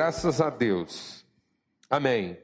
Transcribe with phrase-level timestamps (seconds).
[0.00, 1.26] Graças a Deus.
[1.90, 2.38] Amém.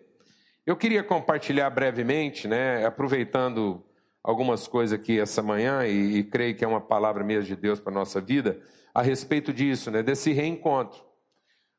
[0.66, 3.82] Eu queria compartilhar brevemente, né, aproveitando
[4.22, 7.80] algumas coisas aqui essa manhã, e, e creio que é uma palavra mesmo de Deus
[7.80, 8.60] para a nossa vida,
[8.92, 11.02] a respeito disso, né, desse reencontro.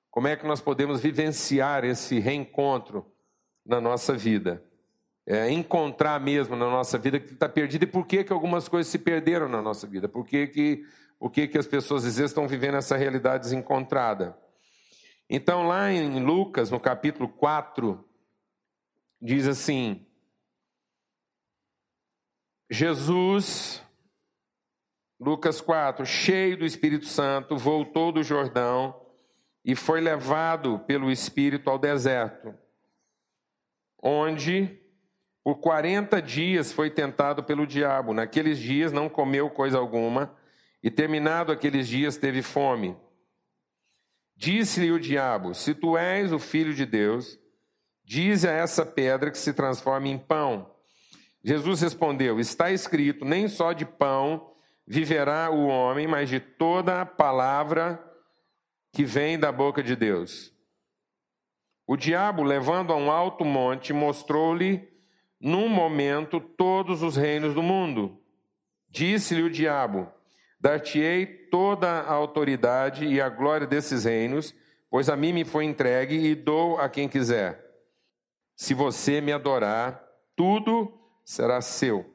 [0.10, 3.06] Como é que nós podemos vivenciar esse reencontro
[3.64, 4.64] na nossa vida?
[5.28, 8.92] É, encontrar mesmo na nossa vida que está perdida e por que, que algumas coisas
[8.92, 10.84] se perderam na nossa vida, por que, que,
[11.20, 14.36] por que, que as pessoas às vezes estão vivendo essa realidade desencontrada.
[15.30, 18.04] Então, lá em Lucas, no capítulo 4,
[19.22, 20.06] diz assim:
[22.70, 23.84] Jesus,
[25.20, 29.06] Lucas 4, cheio do Espírito Santo, voltou do Jordão
[29.66, 32.56] e foi levado pelo Espírito ao deserto,
[34.02, 34.80] onde
[35.44, 38.14] por 40 dias foi tentado pelo diabo.
[38.14, 40.36] Naqueles dias não comeu coisa alguma,
[40.84, 42.96] e terminado aqueles dias teve fome.
[44.38, 47.40] Disse-lhe o diabo: Se tu és o filho de Deus,
[48.06, 50.72] diz a essa pedra que se transforme em pão.
[51.44, 54.54] Jesus respondeu: Está escrito: Nem só de pão
[54.86, 58.02] viverá o homem, mas de toda a palavra
[58.94, 60.54] que vem da boca de Deus.
[61.88, 64.88] O diabo, levando a um alto monte, mostrou-lhe
[65.42, 68.22] num momento todos os reinos do mundo.
[68.88, 70.12] Disse-lhe o diabo:
[70.60, 74.54] Dar-te-ei toda a autoridade e a glória desses reinos,
[74.90, 77.64] pois a mim me foi entregue e dou a quem quiser.
[78.56, 80.04] Se você me adorar,
[80.36, 80.92] tudo
[81.24, 82.06] será seu.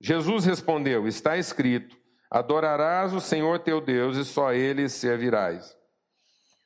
[0.00, 1.96] Jesus respondeu: Está escrito:
[2.30, 5.76] Adorarás o Senhor teu Deus e só ele servirás.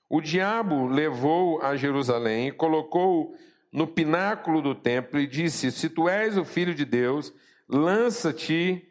[0.08, 3.34] O diabo levou a Jerusalém e colocou
[3.72, 7.32] no pináculo do templo e disse: Se tu és o filho de Deus,
[7.68, 8.86] lança-te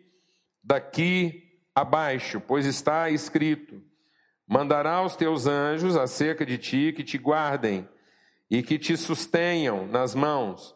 [0.63, 1.43] daqui
[1.75, 3.81] abaixo, pois está escrito:
[4.47, 7.88] Mandará os teus anjos acerca de ti que te guardem
[8.50, 10.75] e que te sustenham nas mãos,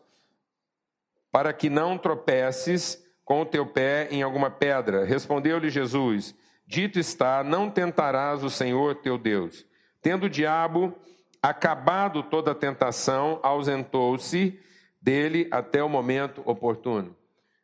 [1.31, 5.05] para que não tropeces com o teu pé em alguma pedra.
[5.05, 6.33] Respondeu-lhe Jesus:
[6.65, 9.65] Dito está: Não tentarás o Senhor teu Deus.
[10.01, 10.97] Tendo o diabo
[11.41, 14.59] acabado toda a tentação, ausentou-se
[15.01, 17.15] dele até o momento oportuno.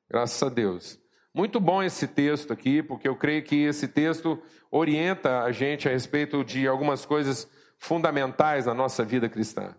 [0.09, 1.02] Graças a Deus.
[1.35, 4.39] Muito bom esse texto aqui, porque eu creio que esse texto
[4.69, 7.49] orienta a gente a respeito de algumas coisas
[7.79, 9.75] fundamentais na nossa vida cristã,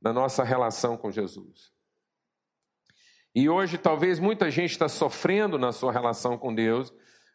[0.00, 1.70] na nossa relação com Jesus.
[3.32, 6.92] E hoje, talvez muita gente está sofrendo na sua relação com Deus,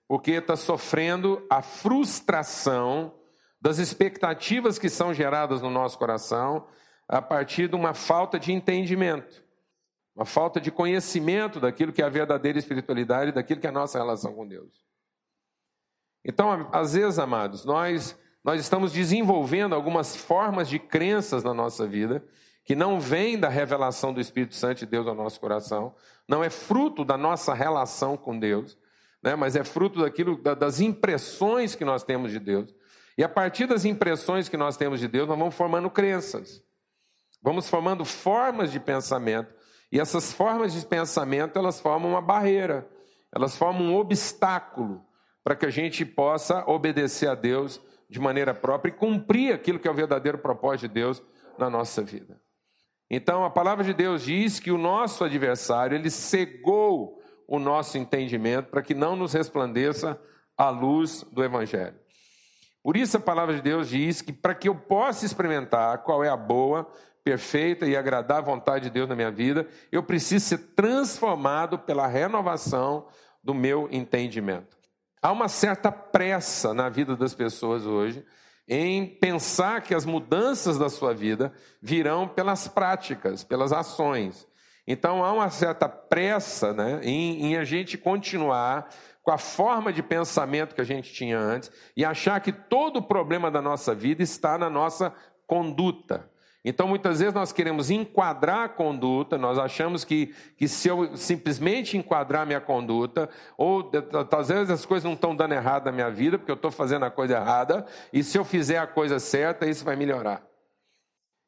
[0.10, 3.18] porque está sofrendo a frustração
[3.62, 6.68] das expectativas que são geradas no nosso coração
[7.08, 9.47] a partir de uma falta de entendimento
[10.18, 14.00] uma falta de conhecimento daquilo que é a verdadeira espiritualidade, daquilo que é a nossa
[14.00, 14.84] relação com Deus.
[16.26, 22.26] Então, às vezes, amados, nós, nós estamos desenvolvendo algumas formas de crenças na nossa vida
[22.66, 25.94] que não vêm da revelação do Espírito Santo de Deus ao nosso coração,
[26.28, 28.76] não é fruto da nossa relação com Deus,
[29.22, 32.74] né, mas é fruto daquilo, das impressões que nós temos de Deus.
[33.16, 36.62] E a partir das impressões que nós temos de Deus, nós vamos formando crenças,
[37.40, 39.56] vamos formando formas de pensamento
[39.92, 42.88] e essas formas de pensamento, elas formam uma barreira,
[43.34, 45.04] elas formam um obstáculo
[45.44, 49.88] para que a gente possa obedecer a Deus de maneira própria e cumprir aquilo que
[49.88, 51.24] é o verdadeiro propósito de Deus
[51.58, 52.40] na nossa vida.
[53.10, 58.70] Então, a palavra de Deus diz que o nosso adversário, ele cegou o nosso entendimento
[58.70, 60.20] para que não nos resplandeça
[60.58, 61.96] a luz do evangelho.
[62.84, 66.30] Por isso a palavra de Deus diz que para que eu possa experimentar qual é
[66.30, 66.90] a boa,
[67.28, 72.08] perfeita e agradar a vontade de Deus na minha vida, eu preciso ser transformado pela
[72.08, 73.06] renovação
[73.44, 74.78] do meu entendimento.
[75.22, 78.24] Há uma certa pressa na vida das pessoas hoje
[78.66, 81.52] em pensar que as mudanças da sua vida
[81.82, 84.48] virão pelas práticas, pelas ações.
[84.88, 88.88] Então há uma certa pressa né, em, em a gente continuar
[89.22, 93.04] com a forma de pensamento que a gente tinha antes e achar que todo o
[93.04, 95.14] problema da nossa vida está na nossa
[95.46, 96.30] conduta.
[96.70, 101.96] Então, muitas vezes nós queremos enquadrar a conduta, nós achamos que, que se eu simplesmente
[101.96, 103.90] enquadrar minha conduta, ou
[104.38, 107.06] às vezes as coisas não estão dando errado na minha vida, porque eu estou fazendo
[107.06, 110.46] a coisa errada, e se eu fizer a coisa certa, isso vai melhorar.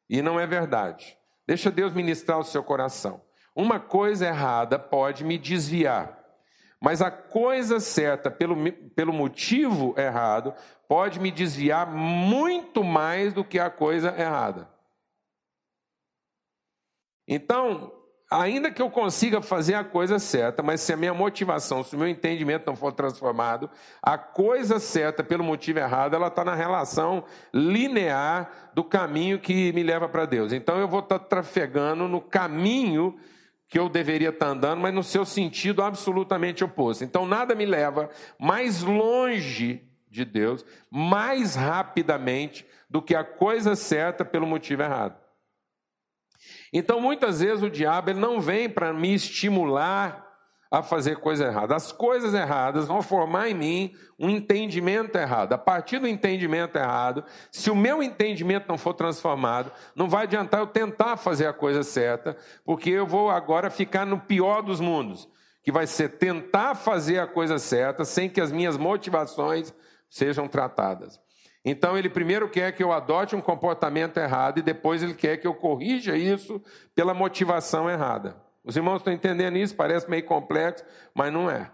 [0.08, 1.18] E não é verdade.
[1.46, 3.20] Deixa Deus ministrar o seu coração.
[3.54, 6.18] Uma coisa errada pode me desviar,
[6.80, 8.56] mas a coisa certa, pelo,
[8.96, 10.54] pelo motivo errado,
[10.88, 14.79] pode me desviar muito mais do que a coisa errada.
[17.32, 17.92] Então,
[18.28, 21.98] ainda que eu consiga fazer a coisa certa, mas se a minha motivação, se o
[21.98, 23.70] meu entendimento não for transformado,
[24.02, 27.22] a coisa certa pelo motivo errado, ela está na relação
[27.54, 30.52] linear do caminho que me leva para Deus.
[30.52, 33.16] Então eu vou estar tá trafegando no caminho
[33.68, 37.04] que eu deveria estar tá andando, mas no seu sentido absolutamente oposto.
[37.04, 38.10] Então nada me leva
[38.40, 45.19] mais longe de Deus, mais rapidamente do que a coisa certa pelo motivo errado.
[46.72, 50.30] Então, muitas vezes o diabo ele não vem para me estimular
[50.70, 51.74] a fazer coisa errada.
[51.74, 55.52] As coisas erradas vão formar em mim um entendimento errado.
[55.52, 60.60] A partir do entendimento errado, se o meu entendimento não for transformado, não vai adiantar
[60.60, 65.28] eu tentar fazer a coisa certa, porque eu vou agora ficar no pior dos mundos,
[65.64, 69.74] que vai ser tentar fazer a coisa certa sem que as minhas motivações
[70.08, 71.20] sejam tratadas.
[71.64, 75.46] Então ele primeiro quer que eu adote um comportamento errado e depois ele quer que
[75.46, 76.62] eu corrija isso
[76.94, 78.36] pela motivação errada.
[78.64, 79.74] Os irmãos estão entendendo isso?
[79.74, 80.84] Parece meio complexo,
[81.14, 81.70] mas não é.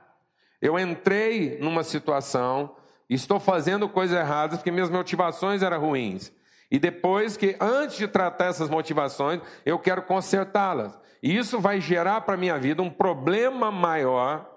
[0.60, 2.74] Eu entrei numa situação,
[3.08, 6.32] estou fazendo coisas erradas porque minhas motivações eram ruins.
[6.70, 10.98] E depois que, antes de tratar essas motivações, eu quero consertá-las.
[11.22, 14.50] E isso vai gerar para a minha vida um problema maior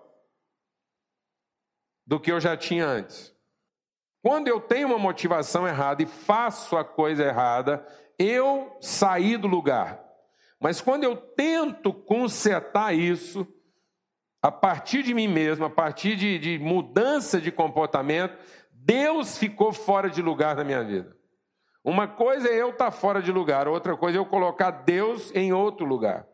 [2.06, 3.32] do que eu já tinha antes.
[4.22, 7.86] Quando eu tenho uma motivação errada e faço a coisa errada,
[8.18, 10.04] eu saí do lugar.
[10.60, 13.48] Mas quando eu tento consertar isso,
[14.42, 18.38] a partir de mim mesmo, a partir de, de mudança de comportamento,
[18.72, 21.16] Deus ficou fora de lugar na minha vida.
[21.84, 25.54] Uma coisa é eu estar fora de lugar, outra coisa é eu colocar Deus em
[25.54, 26.28] outro lugar.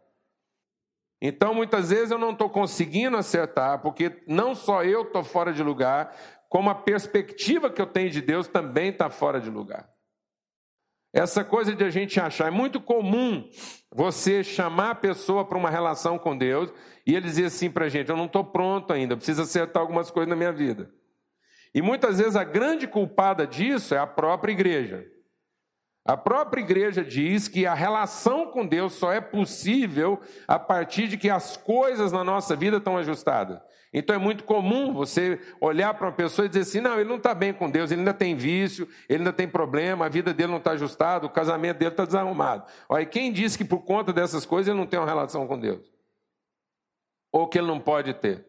[1.22, 5.64] Então, muitas vezes eu não estou conseguindo acertar, porque não só eu estou fora de
[5.64, 6.16] lugar,
[6.56, 9.90] como a perspectiva que eu tenho de Deus também está fora de lugar.
[11.12, 13.50] Essa coisa de a gente achar, é muito comum
[13.94, 16.72] você chamar a pessoa para uma relação com Deus
[17.06, 20.10] e ele dizer assim para a gente: Eu não estou pronto ainda, preciso acertar algumas
[20.10, 20.90] coisas na minha vida.
[21.74, 25.06] E muitas vezes a grande culpada disso é a própria igreja.
[26.06, 31.18] A própria igreja diz que a relação com Deus só é possível a partir de
[31.18, 33.60] que as coisas na nossa vida estão ajustadas.
[33.92, 37.16] Então é muito comum você olhar para uma pessoa e dizer assim: não, ele não
[37.16, 40.52] está bem com Deus, ele ainda tem vício, ele ainda tem problema, a vida dele
[40.52, 42.66] não está ajustada, o casamento dele está desarrumado.
[42.88, 45.92] Olha, quem disse que por conta dessas coisas ele não tem uma relação com Deus?
[47.32, 48.46] Ou que ele não pode ter?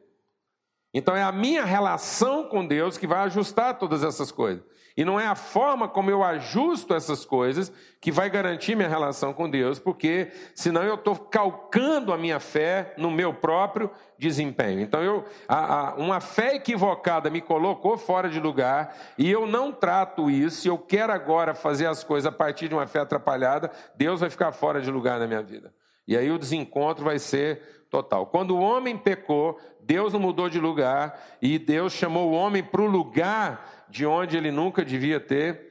[0.92, 4.62] Então é a minha relação com Deus que vai ajustar todas essas coisas.
[4.96, 7.70] E não é a forma como eu ajusto essas coisas
[8.00, 12.94] que vai garantir minha relação com Deus, porque senão eu estou calcando a minha fé
[12.96, 14.80] no meu próprio desempenho.
[14.80, 19.70] Então, eu, a, a, uma fé equivocada me colocou fora de lugar e eu não
[19.70, 20.66] trato isso.
[20.66, 24.52] eu quero agora fazer as coisas a partir de uma fé atrapalhada, Deus vai ficar
[24.52, 25.74] fora de lugar na minha vida.
[26.08, 28.26] E aí o desencontro vai ser total.
[28.26, 32.82] Quando o homem pecou, Deus não mudou de lugar e Deus chamou o homem para
[32.82, 35.66] o lugar de onde ele nunca devia ter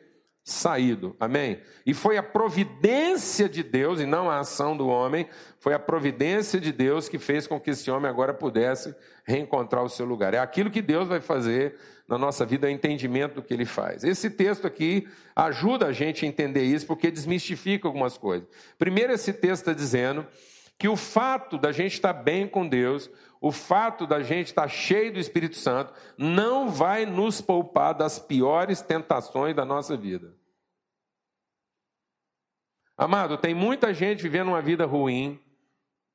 [0.45, 1.15] saído.
[1.19, 1.59] Amém?
[1.87, 5.27] E foi a providência de Deus, e não a ação do homem,
[5.59, 8.95] foi a providência de Deus que fez com que esse homem agora pudesse
[9.25, 10.35] reencontrar o seu lugar.
[10.35, 11.75] É aquilo que Deus vai fazer
[12.07, 14.03] na nossa vida, é o entendimento do que ele faz.
[14.03, 18.47] Esse texto aqui ajuda a gente a entender isso, porque desmistifica algumas coisas.
[18.77, 20.27] Primeiro, esse texto está dizendo
[20.77, 23.09] que o fato da gente estar bem com Deus,
[23.41, 28.81] o fato da gente estar cheio do Espírito Santo, não vai nos poupar das piores
[28.81, 30.35] tentações da nossa vida.
[32.97, 35.39] Amado, tem muita gente vivendo uma vida ruim,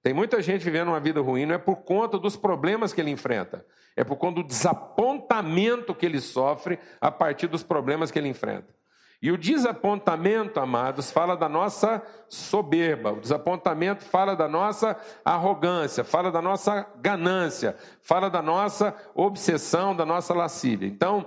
[0.03, 3.11] tem muita gente vivendo uma vida ruim, não é por conta dos problemas que ele
[3.11, 8.29] enfrenta, é por conta do desapontamento que ele sofre a partir dos problemas que ele
[8.29, 8.75] enfrenta.
[9.23, 16.33] E o desapontamento, amados, fala da nossa soberba, o desapontamento fala da nossa arrogância, fala
[16.33, 20.89] da nossa ganância, fala da nossa obsessão, da nossa lascívia.
[20.89, 21.27] Então,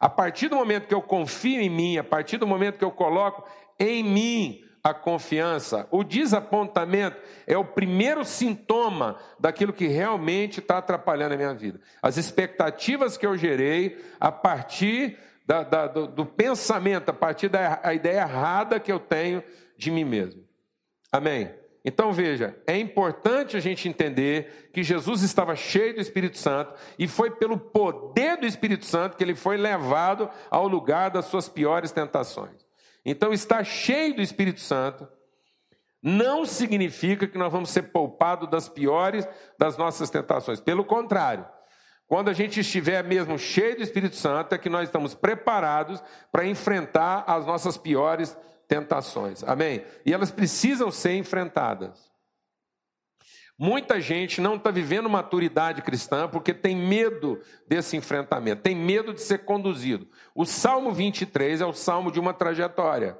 [0.00, 2.90] a partir do momento que eu confio em mim, a partir do momento que eu
[2.90, 3.46] coloco
[3.78, 11.34] em mim a confiança, o desapontamento é o primeiro sintoma daquilo que realmente está atrapalhando
[11.34, 11.80] a minha vida.
[12.00, 17.80] As expectativas que eu gerei a partir da, da, do, do, pensamento, a partir da
[17.94, 19.42] ideia errada que eu tenho
[19.78, 20.44] de mim mesmo.
[21.12, 21.54] Amém?
[21.84, 27.06] Então veja, é importante a gente entender que Jesus estava cheio do Espírito Santo e
[27.06, 31.92] foi pelo poder do Espírito Santo que ele foi levado ao lugar das suas piores
[31.92, 32.66] tentações.
[33.04, 35.06] Então, estar cheio do Espírito Santo
[36.02, 39.26] não significa que nós vamos ser poupados das piores
[39.56, 40.60] das nossas tentações.
[40.60, 41.46] Pelo contrário,
[42.06, 46.46] quando a gente estiver mesmo cheio do Espírito Santo, é que nós estamos preparados para
[46.46, 48.36] enfrentar as nossas piores
[48.68, 49.42] tentações.
[49.44, 49.84] Amém?
[50.04, 52.10] E elas precisam ser enfrentadas.
[53.58, 59.22] Muita gente não está vivendo maturidade cristã porque tem medo desse enfrentamento, tem medo de
[59.22, 60.06] ser conduzido.
[60.34, 63.18] O Salmo 23 é o salmo de uma trajetória.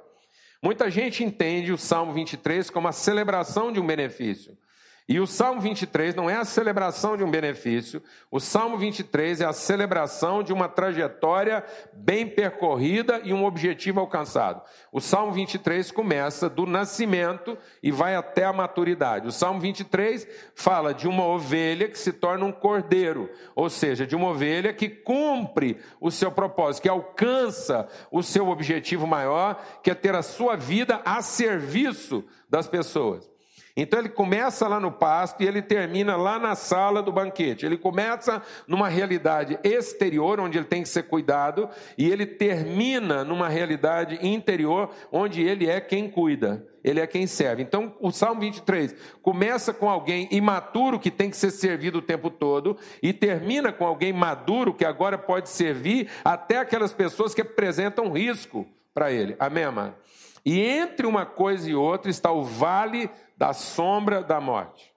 [0.61, 4.55] Muita gente entende o Salmo 23 como a celebração de um benefício.
[5.09, 9.45] E o Salmo 23 não é a celebração de um benefício, o Salmo 23 é
[9.45, 14.61] a celebração de uma trajetória bem percorrida e um objetivo alcançado.
[14.91, 19.29] O Salmo 23 começa do nascimento e vai até a maturidade.
[19.29, 24.13] O Salmo 23 fala de uma ovelha que se torna um cordeiro, ou seja, de
[24.13, 29.95] uma ovelha que cumpre o seu propósito, que alcança o seu objetivo maior, que é
[29.95, 33.36] ter a sua vida a serviço das pessoas.
[33.77, 37.63] Então ele começa lá no pasto e ele termina lá na sala do banquete.
[37.63, 43.47] Ele começa numa realidade exterior, onde ele tem que ser cuidado, e ele termina numa
[43.47, 47.61] realidade interior, onde ele é quem cuida, ele é quem serve.
[47.61, 52.31] Então o Salmo 23 começa com alguém imaturo que tem que ser servido o tempo
[52.31, 58.11] todo, e termina com alguém maduro que agora pode servir até aquelas pessoas que apresentam
[58.11, 59.35] risco para ele.
[59.37, 59.93] Amém, amado?
[60.45, 64.95] E entre uma coisa e outra está o vale da sombra da morte.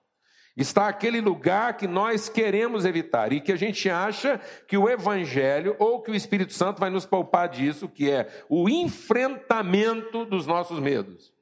[0.57, 5.77] Está aquele lugar que nós queremos evitar e que a gente acha que o Evangelho
[5.79, 10.79] ou que o Espírito Santo vai nos poupar disso, que é o enfrentamento dos nossos
[10.79, 11.33] medos.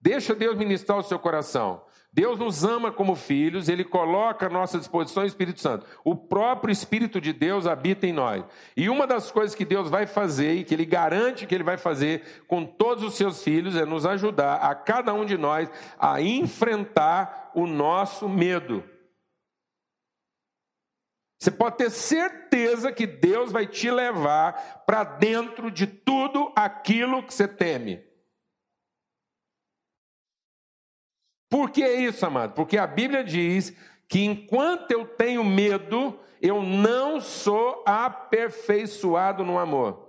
[0.00, 1.84] Deixa Deus ministrar o seu coração.
[2.12, 5.86] Deus nos ama como filhos, Ele coloca à nossa disposição o Espírito Santo.
[6.04, 8.44] O próprio Espírito de Deus habita em nós.
[8.76, 11.76] E uma das coisas que Deus vai fazer e que Ele garante que Ele vai
[11.76, 16.20] fazer com todos os seus filhos é nos ajudar, a cada um de nós, a
[16.20, 18.82] enfrentar o nosso medo.
[21.38, 27.32] Você pode ter certeza que Deus vai te levar para dentro de tudo aquilo que
[27.32, 28.09] você teme.
[31.50, 32.54] Por que isso, amado?
[32.54, 33.76] Porque a Bíblia diz
[34.08, 40.08] que enquanto eu tenho medo, eu não sou aperfeiçoado no amor.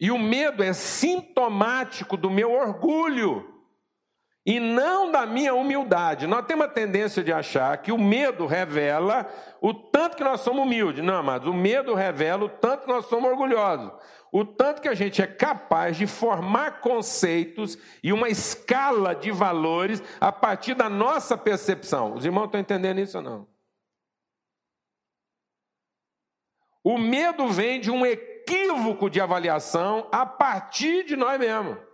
[0.00, 3.48] E o medo é sintomático do meu orgulho
[4.44, 6.26] e não da minha humildade.
[6.26, 10.64] Nós temos a tendência de achar que o medo revela o tanto que nós somos
[10.64, 11.04] humildes.
[11.04, 13.92] Não, amados, o medo revela o tanto que nós somos orgulhosos
[14.32, 20.02] o tanto que a gente é capaz de formar conceitos e uma escala de valores
[20.18, 22.14] a partir da nossa percepção.
[22.14, 23.46] Os irmãos estão entendendo isso ou não?
[26.82, 31.91] O medo vem de um equívoco de avaliação a partir de nós mesmos.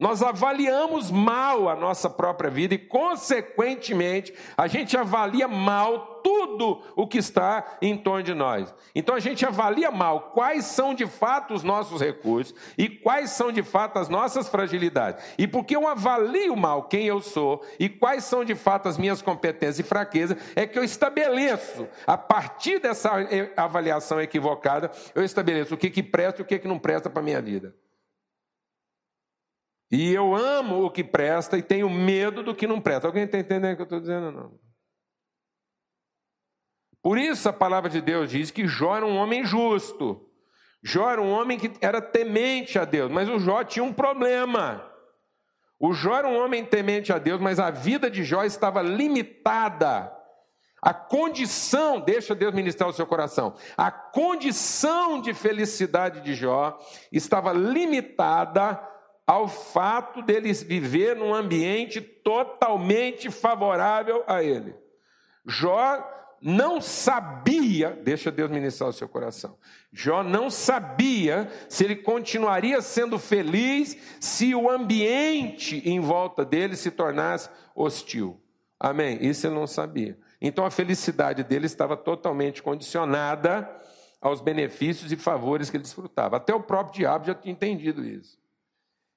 [0.00, 7.06] Nós avaliamos mal a nossa própria vida e, consequentemente, a gente avalia mal tudo o
[7.06, 8.74] que está em torno de nós.
[8.94, 13.52] Então, a gente avalia mal quais são de fato os nossos recursos e quais são
[13.52, 15.22] de fato as nossas fragilidades.
[15.36, 19.20] E porque eu avalio mal quem eu sou e quais são de fato as minhas
[19.20, 23.10] competências e fraquezas, é que eu estabeleço, a partir dessa
[23.54, 27.20] avaliação equivocada, eu estabeleço o que, que presta e o que, que não presta para
[27.20, 27.74] a minha vida.
[29.90, 33.08] E eu amo o que presta e tenho medo do que não presta.
[33.08, 34.30] Alguém está entendendo o que eu estou dizendo?
[34.30, 34.58] Não.
[37.02, 40.28] Por isso a palavra de Deus diz que Jó era um homem justo.
[40.82, 44.86] Jó era um homem que era temente a Deus, mas o Jó tinha um problema.
[45.78, 50.14] O Jó era um homem temente a Deus, mas a vida de Jó estava limitada.
[50.82, 56.78] A condição, deixa Deus ministrar o seu coração, a condição de felicidade de Jó
[57.12, 58.80] estava limitada
[59.30, 64.74] ao fato deles viver num ambiente totalmente favorável a ele.
[65.46, 66.04] Jó
[66.42, 69.56] não sabia, deixa Deus ministrar o seu coração.
[69.92, 76.90] Jó não sabia se ele continuaria sendo feliz se o ambiente em volta dele se
[76.90, 78.42] tornasse hostil.
[78.80, 79.16] Amém?
[79.20, 80.18] Isso ele não sabia.
[80.40, 83.70] Então a felicidade dele estava totalmente condicionada
[84.20, 86.36] aos benefícios e favores que ele desfrutava.
[86.36, 88.40] Até o próprio diabo já tinha entendido isso.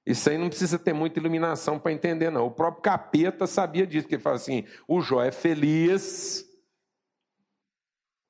[0.05, 2.45] Isso aí não precisa ter muita iluminação para entender, não.
[2.45, 6.45] O próprio capeta sabia disso, que ele fala assim: o Jó é feliz,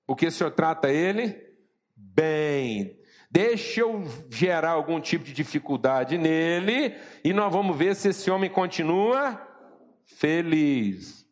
[0.05, 1.35] porque o senhor trata ele
[1.95, 2.99] bem.
[3.31, 8.49] Deixa eu gerar algum tipo de dificuldade nele, e nós vamos ver se esse homem
[8.51, 9.41] continua
[10.05, 11.23] feliz.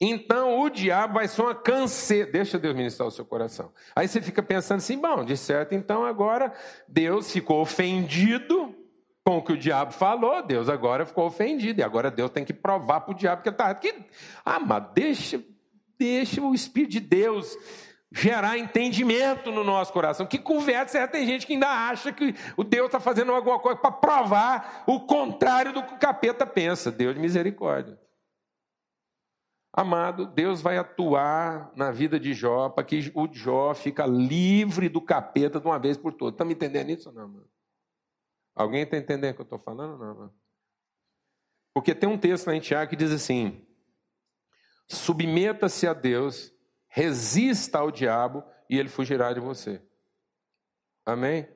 [0.00, 2.32] Então o diabo vai ser uma canseira.
[2.32, 3.72] Deixa Deus ministrar o seu coração.
[3.94, 6.52] Aí você fica pensando assim: bom, de certo, então agora
[6.88, 8.74] Deus ficou ofendido
[9.26, 11.80] com o que o diabo falou, Deus agora ficou ofendido.
[11.80, 13.74] E agora Deus tem que provar para o diabo que ele está.
[13.74, 13.92] Que...
[14.44, 15.42] Ah, mas deixa,
[15.98, 17.58] deixa o Espírito de Deus
[18.12, 20.26] gerar entendimento no nosso coração.
[20.26, 21.08] Que conversa é?
[21.08, 25.00] Tem gente que ainda acha que o Deus está fazendo alguma coisa para provar o
[25.00, 26.92] contrário do que o capeta pensa.
[26.92, 27.98] Deus de misericórdia.
[29.72, 35.00] Amado, Deus vai atuar na vida de Jó para que o Jó fica livre do
[35.00, 36.34] capeta de uma vez por todas.
[36.34, 37.55] Está me entendendo isso ou não, mano?
[38.56, 40.34] Alguém está entendendo o que eu estou falando não, mano?
[41.74, 43.62] Porque tem um texto na Tiago que diz assim:
[44.88, 46.50] submeta-se a Deus,
[46.88, 49.82] resista ao diabo e ele fugirá de você.
[51.04, 51.46] Amém?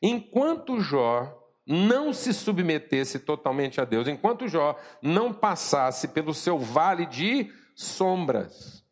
[0.00, 1.36] Enquanto Jó
[1.66, 8.86] não se submetesse totalmente a Deus, enquanto Jó não passasse pelo seu vale de sombras,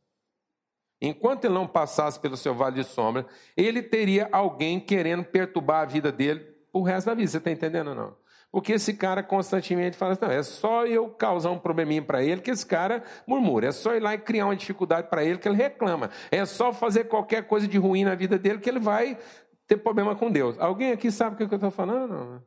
[1.01, 5.87] enquanto ele não passasse pelo seu vale de sombras, ele teria alguém querendo perturbar a
[5.87, 7.29] vida dele o resto da vida.
[7.29, 8.17] Você está entendendo ou não?
[8.51, 12.41] Porque esse cara constantemente fala assim, não, é só eu causar um probleminha para ele
[12.41, 13.69] que esse cara murmura.
[13.69, 16.11] É só ir lá e criar uma dificuldade para ele que ele reclama.
[16.31, 19.19] É só fazer qualquer coisa de ruim na vida dele que ele vai
[19.67, 20.59] ter problema com Deus.
[20.59, 22.13] Alguém aqui sabe o que eu estou falando?
[22.13, 22.47] Não.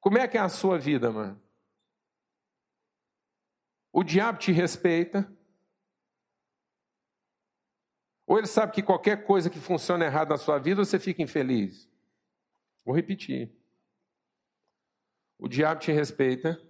[0.00, 1.40] Como é que é a sua vida, mano?
[3.92, 5.30] O diabo te respeita.
[8.26, 11.91] Ou ele sabe que qualquer coisa que funciona errado na sua vida, você fica infeliz.
[12.84, 13.50] Vou repetir.
[15.38, 16.60] O diabo te respeita.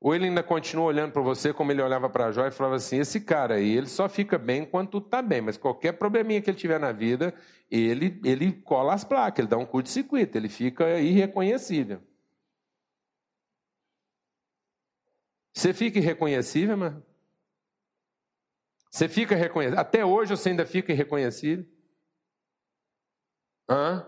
[0.00, 2.98] Ou ele ainda continua olhando para você como ele olhava para Jó e falava assim:
[2.98, 6.50] esse cara aí, ele só fica bem enquanto tudo está bem, mas qualquer probleminha que
[6.50, 7.34] ele tiver na vida,
[7.70, 12.02] ele, ele cola as placas, ele dá um curto-circuito, ele fica irreconhecível.
[15.54, 17.02] Você fica irreconhecível, mano?
[18.90, 19.78] Você fica reconhecido.
[19.78, 21.66] Até hoje você ainda fica irreconhecível?
[23.68, 24.06] Hã?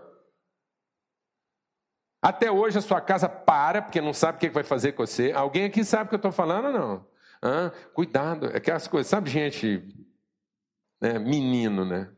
[2.21, 5.31] Até hoje a sua casa para, porque não sabe o que vai fazer com você.
[5.31, 7.07] Alguém aqui sabe o que eu estou falando ou não?
[7.41, 7.71] Hã?
[7.93, 9.09] Cuidado, é aquelas coisas.
[9.09, 9.83] Sabe, gente,
[10.99, 12.11] né, menino, né?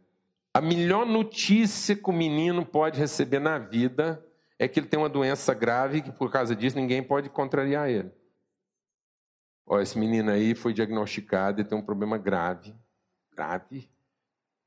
[0.53, 4.25] A melhor notícia que o menino pode receber na vida
[4.57, 8.11] é que ele tem uma doença grave que por causa disso ninguém pode contrariar ele.
[9.65, 12.75] Ó, esse menino aí foi diagnosticado e tem um problema grave.
[13.31, 13.89] Grave.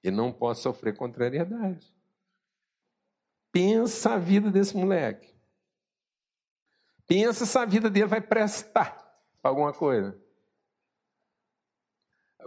[0.03, 1.95] Ele não pode sofrer contrariedade.
[3.53, 5.33] Pensa a vida desse moleque.
[7.07, 8.97] Pensa se a vida dele vai prestar
[9.43, 10.19] para alguma coisa.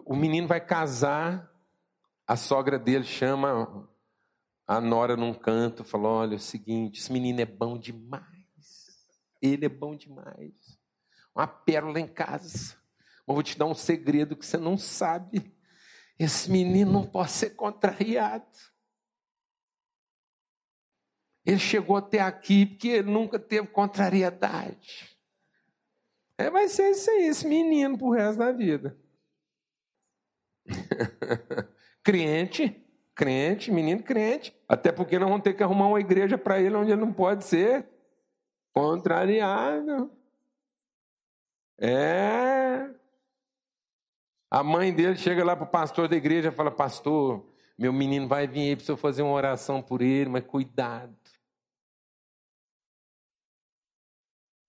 [0.03, 1.51] O menino vai casar,
[2.27, 3.87] a sogra dele chama
[4.65, 8.25] a nora num canto, fala: Olha, é o seguinte, esse menino é bom demais.
[9.41, 10.79] Ele é bom demais.
[11.35, 12.75] Uma pérola em casa.
[13.27, 15.55] Mas vou te dar um segredo que você não sabe.
[16.17, 18.45] Esse menino não pode ser contrariado.
[21.45, 25.15] Ele chegou até aqui porque ele nunca teve contrariedade.
[26.37, 28.97] É, vai ser isso aí, esse menino pro resto da vida.
[32.03, 34.53] crente, crente, menino crente.
[34.67, 37.45] Até porque nós vamos ter que arrumar uma igreja para ele onde ele não pode
[37.45, 37.87] ser
[38.73, 40.11] contrariado.
[41.79, 42.89] É.
[44.49, 47.45] A mãe dele chega lá para o pastor da igreja e fala: Pastor,
[47.77, 51.15] meu menino vai vir aí para eu fazer uma oração por ele, mas cuidado.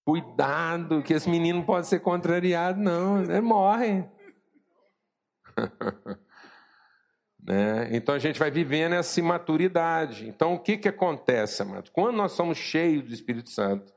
[0.06, 4.04] Cuidado, que esse menino pode ser contrariado, não, ele morre.
[7.42, 7.88] né?
[7.90, 10.28] Então a gente vai vivendo essa imaturidade.
[10.28, 11.90] Então o que, que acontece, amado?
[11.90, 13.92] Quando nós somos cheios do Espírito Santo,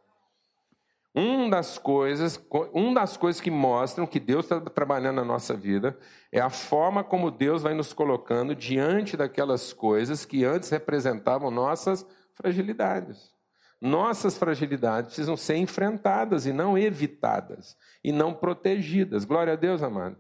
[1.14, 2.44] um das coisas,
[2.74, 5.96] um das coisas que mostram que Deus está trabalhando na nossa vida
[6.32, 12.04] é a forma como Deus vai nos colocando diante daquelas coisas que antes representavam nossas
[12.34, 13.38] fragilidades.
[13.82, 19.24] Nossas fragilidades precisam ser enfrentadas e não evitadas, e não protegidas.
[19.24, 20.18] Glória a Deus, amado.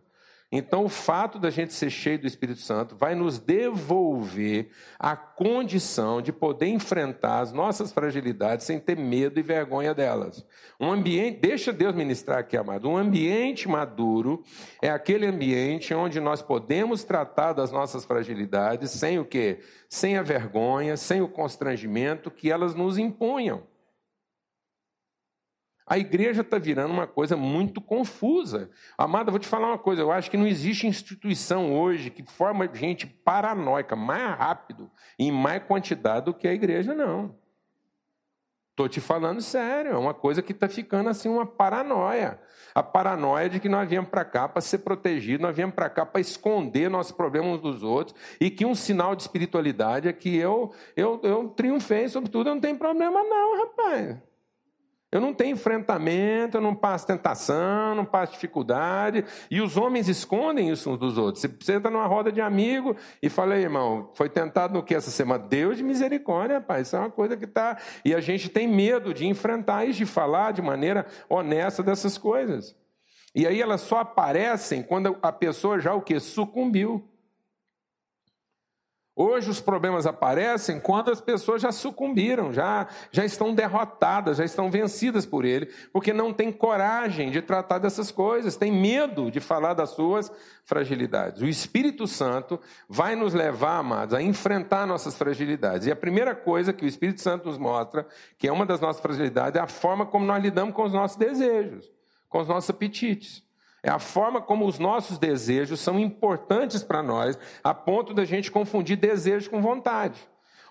[0.52, 6.24] Então, o fato da gente ser cheio do Espírito Santo vai nos devolver a condição
[6.24, 10.44] de poder enfrentar as nossas fragilidades sem ter medo e vergonha delas.
[10.80, 12.90] Um ambiente, deixa Deus ministrar aqui, amado.
[12.90, 14.44] Um ambiente maduro
[14.82, 19.60] é aquele ambiente onde nós podemos tratar das nossas fragilidades sem o quê?
[19.88, 23.68] Sem a vergonha, sem o constrangimento que elas nos imponham.
[25.90, 28.70] A igreja está virando uma coisa muito confusa.
[28.96, 32.70] Amada, vou te falar uma coisa: eu acho que não existe instituição hoje que forma
[32.72, 37.36] gente paranoica mais rápido e em mais quantidade do que a igreja, não.
[38.70, 42.40] Estou te falando sério, é uma coisa que está ficando assim uma paranoia.
[42.74, 46.06] A paranoia de que nós viemos para cá para ser protegidos, nós viemos para cá
[46.06, 50.34] para esconder nossos problemas uns dos outros, e que um sinal de espiritualidade é que
[50.34, 54.29] eu, eu, eu triunfei sobre tudo, eu não tenho problema não, rapaz.
[55.12, 59.26] Eu não tenho enfrentamento, eu não passo tentação, não passo dificuldade.
[59.50, 61.44] E os homens escondem isso uns dos outros.
[61.60, 65.44] Você entra numa roda de amigo e fala, irmão, foi tentado no que essa semana?
[65.44, 66.82] Deus de misericórdia, pai.
[66.82, 67.78] Isso é uma coisa que está.
[68.06, 72.76] E a gente tem medo de enfrentar isso, de falar de maneira honesta dessas coisas.
[73.34, 76.20] E aí elas só aparecem quando a pessoa já o que?
[76.20, 77.09] Sucumbiu.
[79.22, 84.72] Hoje os problemas aparecem quando as pessoas já sucumbiram, já, já estão derrotadas, já estão
[84.72, 89.74] vencidas por ele, porque não tem coragem de tratar dessas coisas, tem medo de falar
[89.74, 90.32] das suas
[90.64, 91.42] fragilidades.
[91.42, 95.86] O Espírito Santo vai nos levar, amados, a enfrentar nossas fragilidades.
[95.86, 99.02] E a primeira coisa que o Espírito Santo nos mostra, que é uma das nossas
[99.02, 101.92] fragilidades, é a forma como nós lidamos com os nossos desejos,
[102.30, 103.44] com os nossos apetites.
[103.82, 108.52] É a forma como os nossos desejos são importantes para nós, a ponto da gente
[108.52, 110.20] confundir desejo com vontade.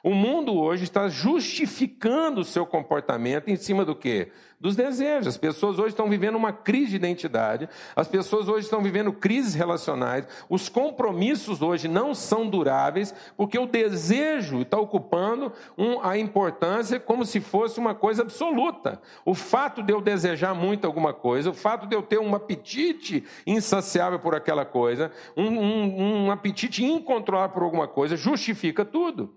[0.02, 4.30] O mundo hoje está justificando o seu comportamento em cima do quê?
[4.60, 5.28] Dos desejos.
[5.28, 9.54] As pessoas hoje estão vivendo uma crise de identidade, as pessoas hoje estão vivendo crises
[9.54, 16.98] relacionais, os compromissos hoje não são duráveis, porque o desejo está ocupando um, a importância
[16.98, 19.00] como se fosse uma coisa absoluta.
[19.24, 23.24] O fato de eu desejar muito alguma coisa, o fato de eu ter um apetite
[23.46, 29.34] insaciável por aquela coisa, um, um, um apetite incontrolável por alguma coisa, justifica tudo.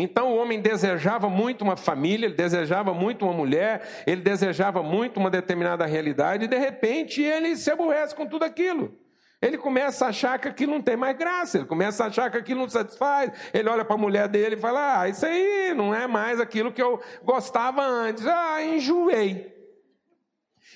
[0.00, 5.18] Então o homem desejava muito uma família, ele desejava muito uma mulher, ele desejava muito
[5.18, 8.96] uma determinada realidade, e de repente ele se aborrece com tudo aquilo.
[9.42, 12.38] Ele começa a achar que aquilo não tem mais graça, ele começa a achar que
[12.38, 13.32] aquilo não satisfaz.
[13.52, 16.72] Ele olha para a mulher dele e fala: Ah, isso aí não é mais aquilo
[16.72, 18.24] que eu gostava antes.
[18.24, 19.52] Ah, enjoei.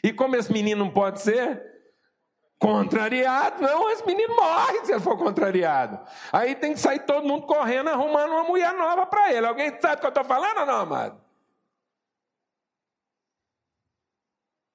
[0.02, 1.62] E como esse menino não pode ser,
[2.62, 5.98] Contrariado, não, esse menino morre se ele for contrariado.
[6.32, 9.44] Aí tem que sair todo mundo correndo, arrumando uma mulher nova para ele.
[9.44, 11.20] Alguém sabe o que eu estou falando ou não, amado?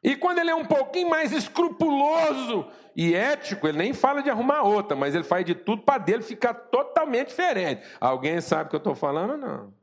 [0.04, 4.64] E quando ele é um pouquinho mais escrupuloso e ético, ele nem fala de arrumar
[4.64, 7.88] outra, mas ele faz de tudo para dele ficar totalmente diferente.
[8.02, 9.74] Alguém sabe o que eu estou falando ou não?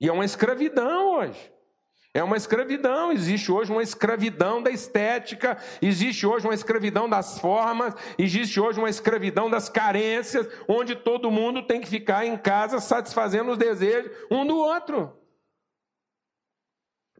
[0.00, 1.53] E é uma escravidão hoje.
[2.16, 7.92] É uma escravidão, existe hoje uma escravidão da estética, existe hoje uma escravidão das formas,
[8.16, 13.50] existe hoje uma escravidão das carências, onde todo mundo tem que ficar em casa satisfazendo
[13.50, 15.12] os desejos um do outro.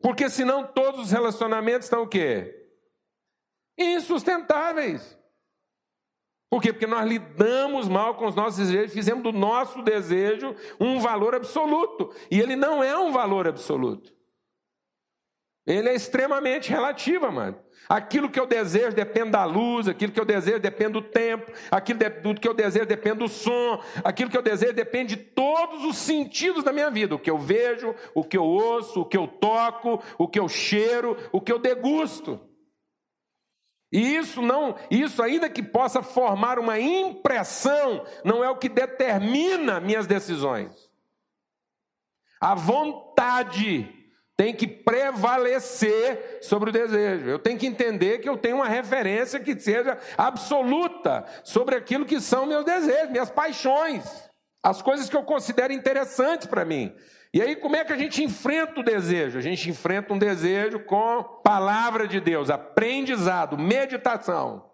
[0.00, 2.54] Porque senão todos os relacionamentos estão o quê?
[3.76, 5.18] Insustentáveis.
[6.48, 6.72] Por quê?
[6.72, 12.14] Porque nós lidamos mal com os nossos desejos, fizemos do nosso desejo um valor absoluto.
[12.30, 14.13] E ele não é um valor absoluto.
[15.66, 17.58] Ele é extremamente relativo, mano.
[17.88, 21.98] Aquilo que eu desejo depende da luz, aquilo que eu desejo depende do tempo, aquilo
[22.40, 26.64] que eu desejo depende do som, aquilo que eu desejo depende de todos os sentidos
[26.64, 30.02] da minha vida: o que eu vejo, o que eu ouço, o que eu toco,
[30.18, 32.40] o que eu cheiro, o que eu degusto.
[33.92, 39.78] E isso não, isso ainda que possa formar uma impressão, não é o que determina
[39.78, 40.90] minhas decisões.
[42.40, 44.03] A vontade
[44.36, 47.28] tem que prevalecer sobre o desejo.
[47.28, 52.20] Eu tenho que entender que eu tenho uma referência que seja absoluta sobre aquilo que
[52.20, 54.04] são meus desejos, minhas paixões,
[54.62, 56.94] as coisas que eu considero interessantes para mim.
[57.32, 59.38] E aí, como é que a gente enfrenta o desejo?
[59.38, 64.73] A gente enfrenta um desejo com palavra de Deus, aprendizado, meditação.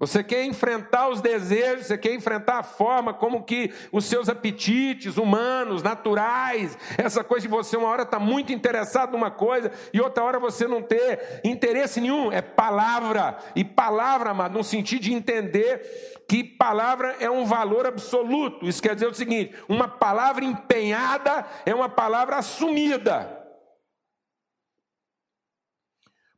[0.00, 5.18] Você quer enfrentar os desejos, você quer enfrentar a forma como que os seus apetites
[5.18, 10.00] humanos, naturais, essa coisa de você uma hora estar tá muito interessado numa coisa e
[10.00, 12.32] outra hora você não ter interesse nenhum.
[12.32, 13.36] É palavra.
[13.54, 18.66] E palavra, amado, no sentido de entender que palavra é um valor absoluto.
[18.66, 23.39] Isso quer dizer o seguinte: uma palavra empenhada é uma palavra assumida.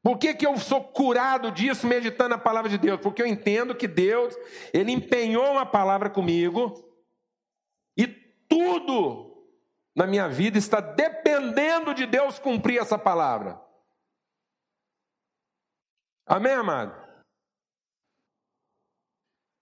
[0.03, 3.01] Por que, que eu sou curado disso meditando a palavra de Deus?
[3.01, 4.37] Porque eu entendo que Deus,
[4.75, 6.75] Ele empenhou uma palavra comigo
[7.97, 9.47] e tudo
[9.95, 13.61] na minha vida está dependendo de Deus cumprir essa palavra.
[16.27, 17.01] Amém, amado?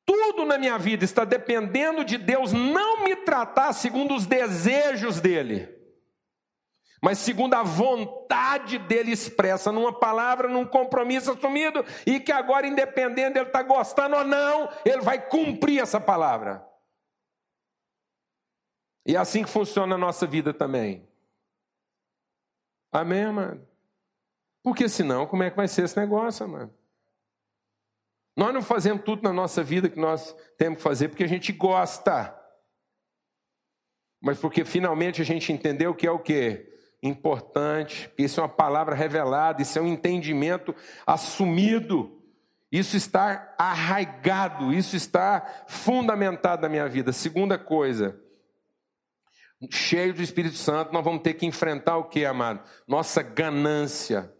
[0.07, 5.79] Tudo na minha vida está dependendo de Deus não me tratar segundo os desejos dEle
[7.02, 13.34] mas segundo a vontade dele expressa numa palavra, num compromisso assumido, e que agora, independente
[13.34, 16.66] dele estar tá gostando ou não, ele vai cumprir essa palavra.
[19.06, 21.08] E é assim que funciona a nossa vida também.
[22.92, 23.66] Amém, amado?
[24.62, 26.74] Porque senão, como é que vai ser esse negócio, amado?
[28.36, 31.52] Nós não fazemos tudo na nossa vida que nós temos que fazer porque a gente
[31.52, 32.36] gosta.
[34.20, 36.69] Mas porque finalmente a gente entendeu que é o quê?
[37.02, 40.74] Importante, isso é uma palavra revelada, isso é um entendimento
[41.06, 42.16] assumido.
[42.70, 47.12] Isso está arraigado, isso está fundamentado na minha vida.
[47.12, 48.20] Segunda coisa,
[49.68, 52.62] cheio do Espírito Santo, nós vamos ter que enfrentar o que, amado?
[52.86, 54.32] Nossa ganância.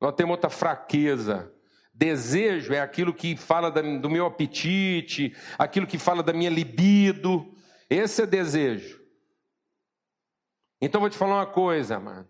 [0.00, 1.50] Nós temos outra fraqueza.
[1.94, 7.56] Desejo é aquilo que fala do meu apetite, aquilo que fala da minha libido.
[7.88, 8.97] Esse é desejo.
[10.80, 12.28] Então vou te falar uma coisa, amado.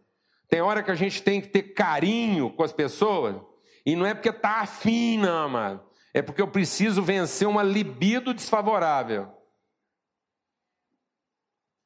[0.48, 3.36] Tem hora que a gente tem que ter carinho com as pessoas,
[3.84, 5.86] e não é porque tá afim, não, amado.
[6.14, 9.30] É porque eu preciso vencer uma libido desfavorável.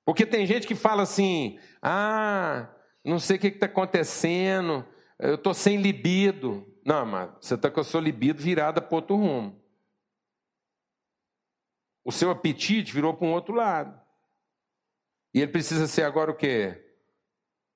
[0.04, 2.68] Porque tem gente que fala assim: ah,
[3.04, 4.86] não sei o que está acontecendo,
[5.18, 6.66] eu estou sem libido.
[6.84, 9.60] Não, amado, você está com a sua libido virada para outro rumo.
[12.04, 14.01] O seu apetite virou para um outro lado.
[15.34, 16.82] E ele precisa ser agora o quê?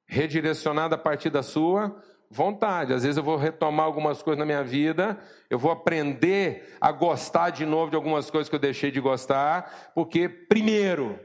[0.07, 2.93] Redirecionado a partir da sua vontade.
[2.93, 7.51] Às vezes eu vou retomar algumas coisas na minha vida, eu vou aprender a gostar
[7.51, 11.19] de novo de algumas coisas que eu deixei de gostar, porque, primeiro,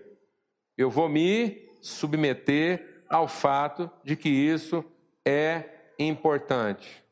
[0.78, 4.84] eu vou me submeter ao fato de que isso
[5.26, 7.04] é importante.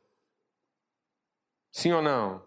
[1.72, 2.44] Sim ou não?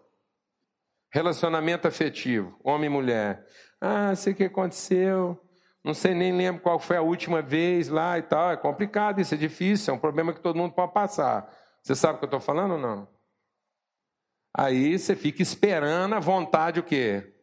[1.11, 3.47] Relacionamento afetivo, homem e mulher.
[3.79, 5.39] Ah, sei o que aconteceu.
[5.83, 8.51] Não sei nem lembro qual foi a última vez lá e tal.
[8.51, 11.51] É complicado, isso é difícil, é um problema que todo mundo pode passar.
[11.81, 13.07] Você sabe o que eu estou falando ou não?
[14.55, 17.33] Aí você fica esperando a vontade o quê?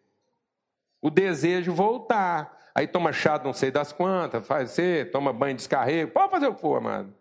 [1.03, 2.59] O desejo voltar.
[2.75, 6.47] Aí toma chá não sei das quantas, faz você, toma banho de descarrego, pode fazer
[6.47, 7.13] o que for, amado.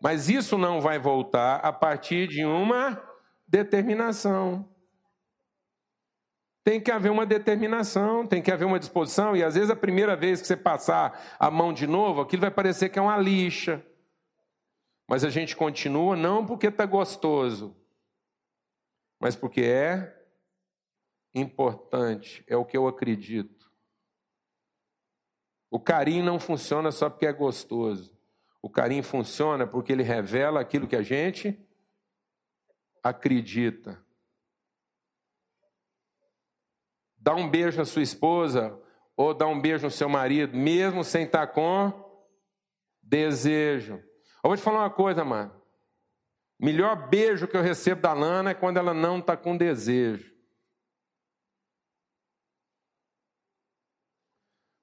[0.00, 3.02] Mas isso não vai voltar a partir de uma
[3.46, 4.69] determinação.
[6.62, 10.14] Tem que haver uma determinação, tem que haver uma disposição, e às vezes a primeira
[10.14, 13.84] vez que você passar a mão de novo, aquilo vai parecer que é uma lixa.
[15.08, 17.76] Mas a gente continua não porque está gostoso,
[19.18, 20.16] mas porque é
[21.34, 23.70] importante, é o que eu acredito.
[25.70, 28.12] O carinho não funciona só porque é gostoso.
[28.60, 31.58] O carinho funciona porque ele revela aquilo que a gente
[33.02, 34.04] acredita.
[37.20, 38.80] Dá um beijo na sua esposa
[39.14, 41.92] ou dá um beijo no seu marido, mesmo sem estar com
[43.02, 43.94] desejo.
[44.42, 45.54] Eu vou te falar uma coisa, mano.
[46.58, 50.34] Melhor beijo que eu recebo da Lana é quando ela não está com desejo.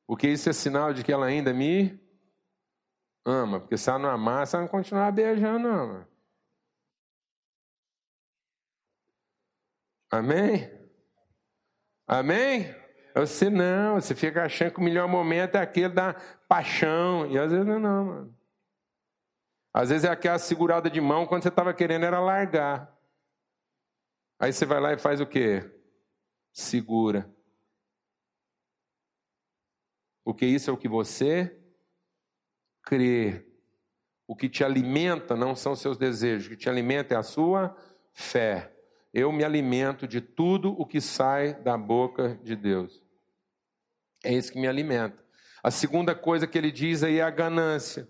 [0.05, 1.99] Porque isso é sinal de que ela ainda me
[3.25, 3.59] ama.
[3.59, 6.07] Porque se ela não amar, você não continuar beijando, não.
[10.09, 10.76] Amém?
[12.07, 12.73] Amém?
[13.13, 16.13] Você não, você fica achando que o melhor momento é aquele da
[16.47, 17.29] paixão.
[17.29, 18.37] E às vezes não não, mano.
[19.73, 22.95] Às vezes é aquela segurada de mão quando você estava querendo era largar.
[24.39, 25.69] Aí você vai lá e faz o quê?
[26.53, 27.29] Segura.
[30.23, 31.59] Porque isso é o que você
[32.81, 33.45] crê.
[34.25, 37.75] O que te alimenta não são seus desejos, o que te alimenta é a sua
[38.13, 38.76] fé
[39.13, 43.01] eu me alimento de tudo o que sai da boca de Deus.
[44.23, 45.23] É isso que me alimenta.
[45.63, 48.07] A segunda coisa que ele diz aí é a ganância.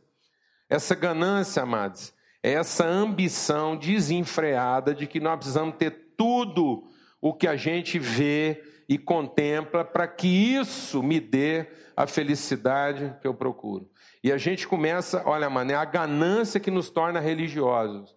[0.70, 6.88] Essa ganância, amados, é essa ambição desenfreada de que nós precisamos ter tudo
[7.22, 13.28] o que a gente vê e contempla para que isso me dê a felicidade que
[13.28, 13.90] eu procuro.
[14.24, 18.17] E a gente começa, olha, mano, é a ganância que nos torna religiosos.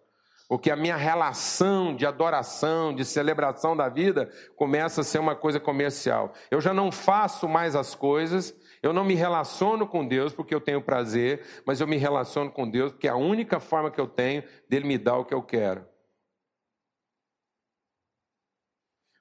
[0.50, 5.60] Porque a minha relação de adoração, de celebração da vida, começa a ser uma coisa
[5.60, 6.32] comercial.
[6.50, 10.60] Eu já não faço mais as coisas, eu não me relaciono com Deus porque eu
[10.60, 14.08] tenho prazer, mas eu me relaciono com Deus porque é a única forma que eu
[14.08, 15.86] tenho dele me dar o que eu quero.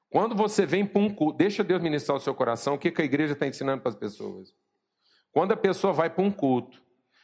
[0.10, 3.06] Quando você vem para um culto, deixa Deus ministrar o seu coração, o que a
[3.06, 4.52] igreja está ensinando para as pessoas?
[5.32, 6.82] Quando a pessoa vai para um culto,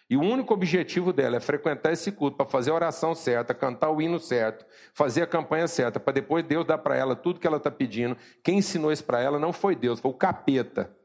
[0.07, 3.89] e o único objetivo dela é frequentar esse culto para fazer a oração certa, cantar
[3.89, 7.47] o hino certo, fazer a campanha certa, para depois Deus dar para ela tudo que
[7.47, 8.15] ela está pedindo.
[8.43, 10.95] Quem ensinou isso para ela não foi Deus, foi o capeta.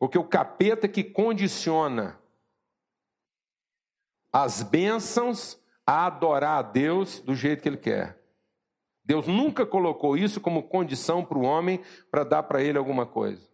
[0.00, 2.18] Porque o capeta que condiciona
[4.32, 8.20] as bênçãos a adorar a Deus do jeito que ele quer.
[9.04, 13.51] Deus nunca colocou isso como condição para o homem para dar para ele alguma coisa.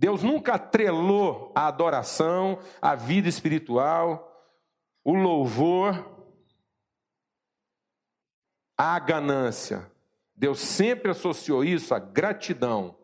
[0.00, 4.50] Deus nunca atrelou a adoração, a vida espiritual,
[5.04, 6.10] o louvor
[8.78, 9.92] à ganância.
[10.34, 12.96] Deus sempre associou isso à gratidão.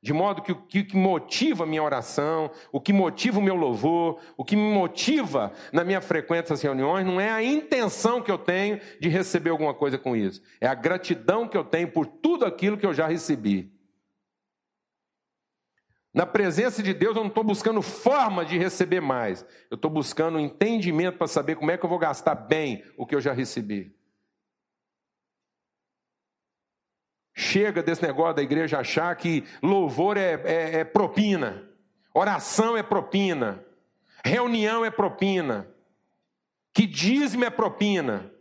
[0.00, 4.20] De modo que o que motiva a minha oração, o que motiva o meu louvor,
[4.36, 8.38] o que me motiva na minha frequência às reuniões, não é a intenção que eu
[8.38, 10.40] tenho de receber alguma coisa com isso.
[10.60, 13.75] É a gratidão que eu tenho por tudo aquilo que eu já recebi.
[16.16, 19.44] Na presença de Deus, eu não estou buscando forma de receber mais.
[19.70, 23.14] Eu estou buscando entendimento para saber como é que eu vou gastar bem o que
[23.14, 23.94] eu já recebi.
[27.34, 31.68] Chega desse negócio da igreja achar que louvor é, é, é propina,
[32.14, 33.62] oração é propina,
[34.24, 35.68] reunião é propina,
[36.72, 38.32] que dízimo é propina.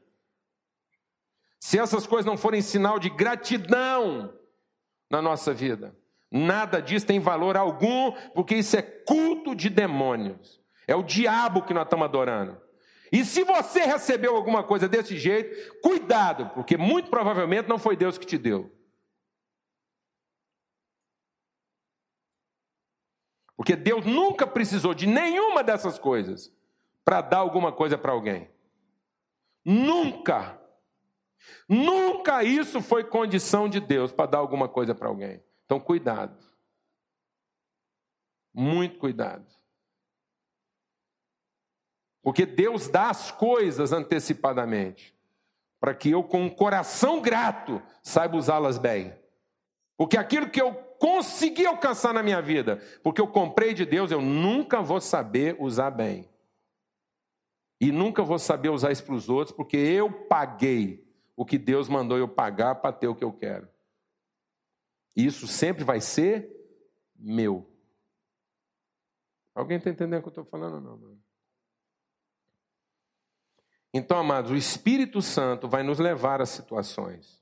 [1.60, 4.34] Se essas coisas não forem sinal de gratidão
[5.10, 5.94] na nossa vida,
[6.38, 10.62] Nada disso tem valor algum, porque isso é culto de demônios.
[10.86, 12.62] É o diabo que nós estamos adorando.
[13.10, 18.18] E se você recebeu alguma coisa desse jeito, cuidado, porque muito provavelmente não foi Deus
[18.18, 18.70] que te deu.
[23.56, 26.54] Porque Deus nunca precisou de nenhuma dessas coisas
[27.06, 28.50] para dar alguma coisa para alguém.
[29.64, 30.60] Nunca.
[31.70, 35.45] Nunca isso foi condição de Deus para dar alguma coisa para alguém.
[35.66, 36.38] Então, cuidado.
[38.54, 39.46] Muito cuidado.
[42.22, 45.16] Porque Deus dá as coisas antecipadamente,
[45.80, 49.14] para que eu, com um coração grato, saiba usá-las bem.
[49.98, 54.22] Porque aquilo que eu consegui alcançar na minha vida, porque eu comprei de Deus, eu
[54.22, 56.28] nunca vou saber usar bem.
[57.80, 61.88] E nunca vou saber usar isso para os outros, porque eu paguei o que Deus
[61.90, 63.68] mandou eu pagar para ter o que eu quero.
[65.16, 66.50] Isso sempre vai ser
[67.16, 67.70] meu.
[69.54, 70.98] Alguém está entendendo o que eu estou falando não?
[70.98, 71.26] Mano?
[73.94, 77.42] Então, amados, o Espírito Santo vai nos levar a situações.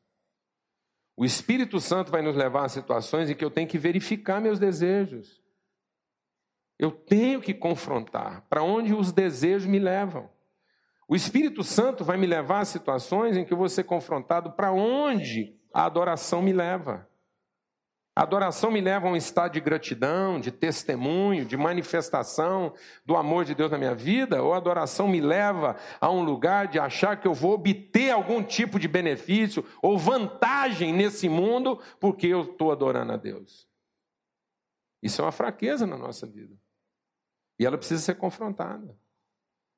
[1.17, 4.59] O Espírito Santo vai nos levar a situações em que eu tenho que verificar meus
[4.59, 5.41] desejos.
[6.77, 10.29] Eu tenho que confrontar para onde os desejos me levam.
[11.07, 14.71] O Espírito Santo vai me levar a situações em que eu vou ser confrontado para
[14.71, 17.09] onde a adoração me leva.
[18.15, 22.73] A adoração me leva a um estado de gratidão, de testemunho, de manifestação
[23.03, 26.67] do amor de Deus na minha vida, ou a adoração me leva a um lugar
[26.67, 32.27] de achar que eu vou obter algum tipo de benefício ou vantagem nesse mundo porque
[32.27, 33.67] eu estou adorando a Deus.
[35.01, 36.55] Isso é uma fraqueza na nossa vida.
[37.57, 38.95] E ela precisa ser confrontada.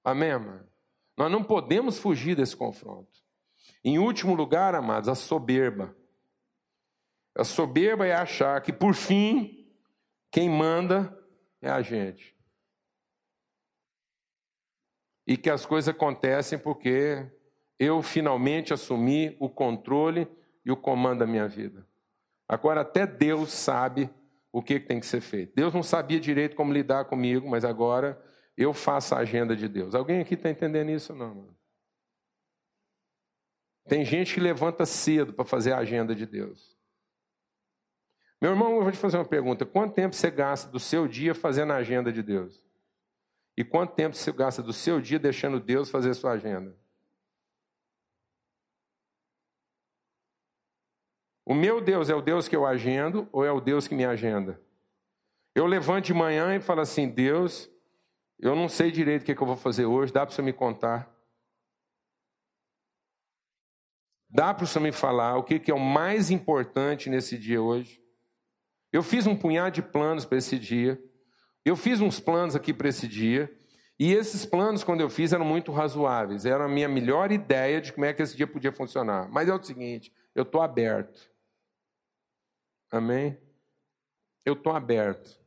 [0.04, 0.68] Amém, amado?
[1.18, 3.24] Nós não podemos fugir desse confronto.
[3.82, 5.96] Em último lugar, amados, a soberba.
[7.36, 9.70] A soberba é achar que, por fim,
[10.32, 11.18] quem manda
[11.62, 12.36] é a gente.
[15.28, 17.30] E que as coisas acontecem porque
[17.78, 20.28] eu finalmente assumi o controle
[20.64, 21.86] e o comando da minha vida.
[22.48, 24.10] Agora, até Deus sabe
[24.52, 25.54] o que tem que ser feito.
[25.56, 28.22] Deus não sabia direito como lidar comigo, mas agora
[28.56, 29.94] eu faço a agenda de Deus.
[29.94, 31.36] Alguém aqui está entendendo isso não?
[31.36, 31.58] Mano?
[33.88, 36.75] Tem gente que levanta cedo para fazer a agenda de Deus.
[38.42, 41.34] Meu irmão, eu vou te fazer uma pergunta: quanto tempo você gasta do seu dia
[41.34, 42.64] fazendo a agenda de Deus?
[43.58, 46.76] E quanto tempo você gasta do seu dia deixando Deus fazer a sua agenda?
[51.46, 54.04] O meu Deus é o Deus que eu agendo ou é o Deus que me
[54.04, 54.60] agenda?
[55.54, 57.70] Eu levanto de manhã e falo assim: Deus,
[58.38, 60.42] eu não sei direito o que, é que eu vou fazer hoje, dá para você
[60.42, 61.10] me contar?
[64.30, 68.05] Dá para você me falar o que, que é o mais importante nesse dia hoje?
[68.96, 70.98] Eu fiz um punhado de planos para esse dia.
[71.66, 73.54] Eu fiz uns planos aqui para esse dia.
[74.00, 76.46] E esses planos, quando eu fiz, eram muito razoáveis.
[76.46, 79.28] Era a minha melhor ideia de como é que esse dia podia funcionar.
[79.28, 81.30] Mas é o seguinte: eu estou aberto.
[82.90, 83.38] Amém?
[84.46, 85.42] Eu estou aberto.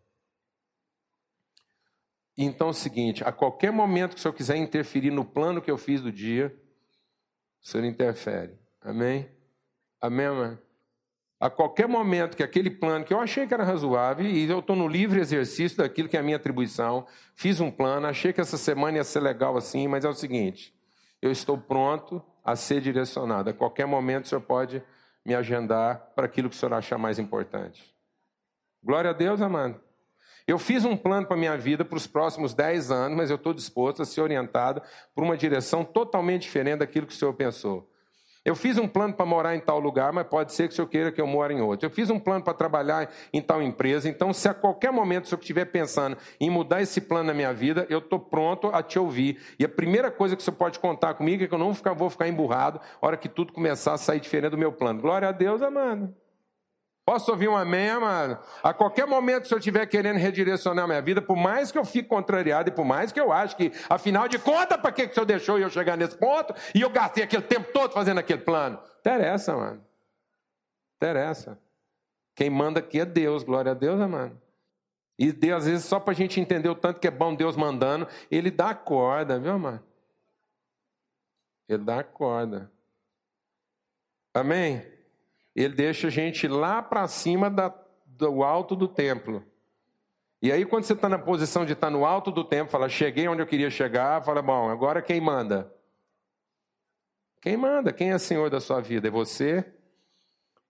[2.37, 5.71] Então é o seguinte: a qualquer momento que o senhor quiser interferir no plano que
[5.71, 6.55] eu fiz do dia,
[7.63, 8.59] o senhor interfere.
[8.83, 9.27] Amém?
[10.03, 10.67] Amém, mãe?
[11.40, 14.74] A qualquer momento que aquele plano que eu achei que era razoável, e eu estou
[14.74, 18.57] no livre exercício daquilo que é a minha atribuição, fiz um plano, achei que essa
[18.57, 20.74] semana ia ser legal assim, mas é o seguinte:
[21.23, 23.50] eu estou pronto a ser direcionado.
[23.50, 24.83] A qualquer momento o senhor pode
[25.25, 27.94] me agendar para aquilo que o senhor achar mais importante.
[28.83, 29.81] Glória a Deus, amado.
[30.46, 33.37] Eu fiz um plano para a minha vida para os próximos 10 anos, mas eu
[33.37, 34.81] estou disposto a ser orientado
[35.15, 37.88] por uma direção totalmente diferente daquilo que o senhor pensou.
[38.45, 40.89] Eu fiz um plano para morar em tal lugar, mas pode ser que o senhor
[40.89, 41.87] queira que eu more em outro.
[41.87, 45.29] Eu fiz um plano para trabalhar em tal empresa, então se a qualquer momento o
[45.29, 48.99] senhor estiver pensando em mudar esse plano na minha vida, eu estou pronto a te
[48.99, 49.41] ouvir.
[49.59, 51.75] E a primeira coisa que o senhor pode contar comigo é que eu não vou
[51.75, 55.01] ficar, vou ficar emburrado na hora que tudo começar a sair diferente do meu plano.
[55.01, 56.15] Glória a Deus, amado.
[57.09, 58.38] Posso ouvir um amém, amado?
[58.63, 62.06] A qualquer momento, se eu estiver querendo redirecionar minha vida, por mais que eu fique
[62.06, 65.25] contrariado e por mais que eu acho que, afinal de contas, para que o senhor
[65.25, 68.79] deixou eu chegar nesse ponto e eu gastei aquele tempo todo fazendo aquele plano?
[69.00, 69.83] Interessa, mano.
[70.96, 71.59] Interessa.
[72.35, 74.38] Quem manda aqui é Deus, glória a Deus, amado.
[75.19, 77.56] E Deus, às vezes, só para a gente entender o tanto que é bom Deus
[77.56, 79.83] mandando, Ele dá a corda, viu, amado?
[81.67, 82.71] Ele dá a corda.
[84.35, 84.98] Amém?
[85.55, 87.75] Ele deixa a gente lá para cima da,
[88.07, 89.44] do alto do templo.
[90.40, 92.88] E aí, quando você está na posição de estar tá no alto do templo, fala,
[92.88, 95.73] cheguei onde eu queria chegar, fala, bom, agora quem manda?
[97.40, 97.92] Quem manda?
[97.92, 99.09] Quem é senhor da sua vida?
[99.09, 99.65] É você?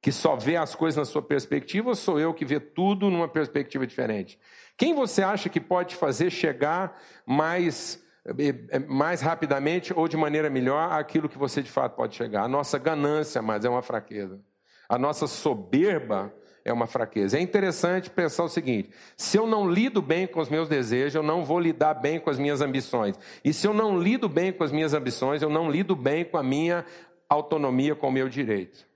[0.01, 3.29] Que só vê as coisas na sua perspectiva ou sou eu que vê tudo numa
[3.29, 4.39] perspectiva diferente?
[4.76, 10.49] Quem você acha que pode fazer chegar mais, eh, eh, mais rapidamente ou de maneira
[10.49, 12.45] melhor aquilo que você de fato pode chegar?
[12.45, 14.41] A nossa ganância, mas é uma fraqueza.
[14.89, 16.32] A nossa soberba
[16.64, 17.39] é uma fraqueza.
[17.39, 21.22] É interessante pensar o seguinte: se eu não lido bem com os meus desejos, eu
[21.22, 23.18] não vou lidar bem com as minhas ambições.
[23.45, 26.39] E se eu não lido bem com as minhas ambições, eu não lido bem com
[26.39, 26.84] a minha
[27.28, 28.86] autonomia, com o meu direito.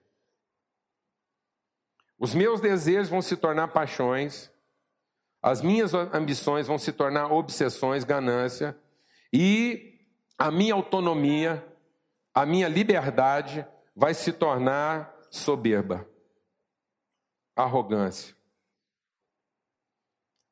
[2.18, 4.50] Os meus desejos vão se tornar paixões,
[5.42, 8.76] as minhas ambições vão se tornar obsessões, ganância,
[9.32, 9.98] e
[10.38, 11.64] a minha autonomia,
[12.32, 16.06] a minha liberdade vai se tornar soberba,
[17.56, 18.36] arrogância.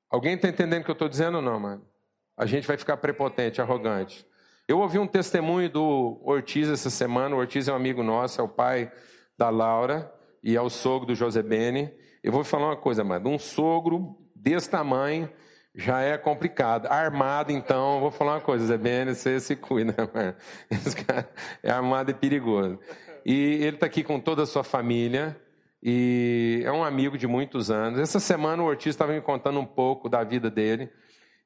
[0.09, 1.87] Alguém está entendendo o que eu estou dizendo ou não, mano?
[2.35, 4.27] A gente vai ficar prepotente, arrogante.
[4.67, 7.37] Eu ouvi um testemunho do Ortiz essa semana.
[7.37, 8.91] O Ortiz é um amigo nosso, é o pai
[9.37, 10.13] da Laura
[10.43, 11.93] e é o sogro do José Bene.
[12.23, 13.29] Eu vou falar uma coisa, mano.
[13.29, 15.31] Um sogro desse tamanho
[15.75, 16.87] já é complicado.
[16.87, 20.35] Armado, então, vou falar uma coisa, Zé Bene, você se cuida, mano.
[20.71, 21.29] Esse cara
[21.63, 22.79] é armado e perigoso.
[23.25, 25.37] E ele está aqui com toda a sua família.
[25.83, 27.99] E é um amigo de muitos anos.
[27.99, 30.91] Essa semana o Ortiz estava me contando um pouco da vida dele.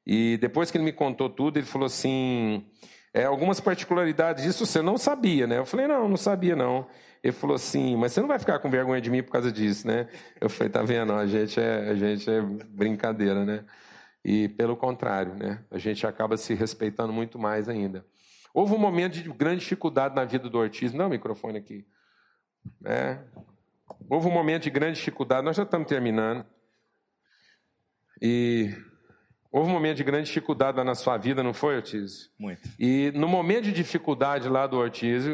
[0.05, 2.65] E depois que ele me contou tudo, ele falou assim:
[3.13, 5.57] é, algumas particularidades disso você não sabia, né?
[5.57, 6.85] Eu falei: não, não sabia não.
[7.23, 9.87] Ele falou assim: mas você não vai ficar com vergonha de mim por causa disso,
[9.87, 10.07] né?
[10.39, 11.13] Eu falei: tá vendo?
[11.13, 13.63] A gente é, a gente é brincadeira, né?
[14.23, 15.59] E pelo contrário, né?
[15.71, 18.05] A gente acaba se respeitando muito mais ainda.
[18.55, 20.93] Houve um momento de grande dificuldade na vida do Ortiz.
[20.93, 21.85] Não, o microfone aqui.
[22.85, 23.19] É.
[24.09, 25.43] Houve um momento de grande dificuldade.
[25.43, 26.45] Nós já estamos terminando.
[28.21, 28.73] E
[29.51, 32.31] houve um momento de grande dificuldade lá na sua vida, não foi, Ortiz?
[32.39, 32.61] Muito.
[32.79, 35.25] E no momento de dificuldade lá do Ortiz,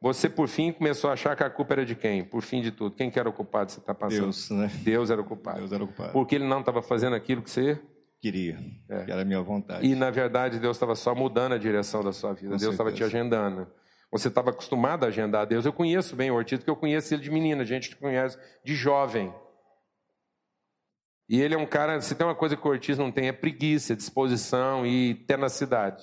[0.00, 2.22] você por fim começou a achar que a culpa era de quem?
[2.22, 2.94] Por fim de tudo.
[2.94, 4.20] Quem que era o culpado você está passando?
[4.20, 4.70] Deus, né?
[4.84, 5.58] Deus era o culpado.
[5.58, 6.12] Deus era o culpado.
[6.12, 7.82] Porque ele não estava fazendo aquilo que você
[8.20, 8.58] queria,
[8.88, 9.04] é.
[9.04, 9.86] que era a minha vontade.
[9.86, 12.52] E na verdade Deus estava só mudando a direção da sua vida.
[12.52, 13.66] Com Deus estava te agendando.
[14.10, 15.66] Você estava acostumado a agendar Deus.
[15.66, 18.74] Eu conheço bem o Ortiz, porque eu conheço ele de menina, a gente conhece de
[18.74, 19.32] jovem.
[21.28, 23.32] E ele é um cara, se tem uma coisa que o Ortiz não tem, é
[23.32, 26.02] preguiça, disposição e tenacidade.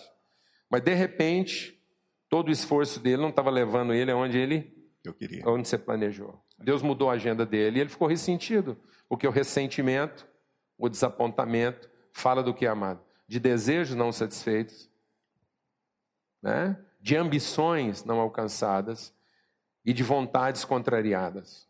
[0.69, 1.81] Mas de repente,
[2.29, 5.43] todo o esforço dele não estava levando ele aonde ele eu queria.
[5.47, 6.39] Onde você planejou.
[6.59, 8.77] Deus mudou a agenda dele e ele ficou ressentido,
[9.09, 10.27] porque o ressentimento,
[10.77, 13.01] o desapontamento, fala do que, amado?
[13.27, 14.89] De desejos não satisfeitos,
[16.41, 16.79] né?
[17.01, 19.13] de ambições não alcançadas
[19.83, 21.67] e de vontades contrariadas.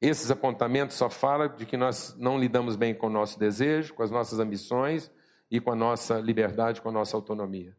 [0.00, 4.04] Esses apontamentos só falam de que nós não lidamos bem com o nosso desejo, com
[4.04, 5.10] as nossas ambições
[5.50, 7.76] e com a nossa liberdade, com a nossa autonomia.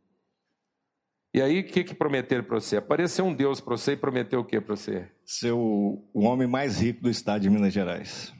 [1.33, 2.75] E aí, o que, que prometeram para você?
[2.75, 5.09] Apareceu um Deus para você e prometeu o que para você?
[5.23, 8.37] Ser o, o homem mais rico do estado de Minas Gerais.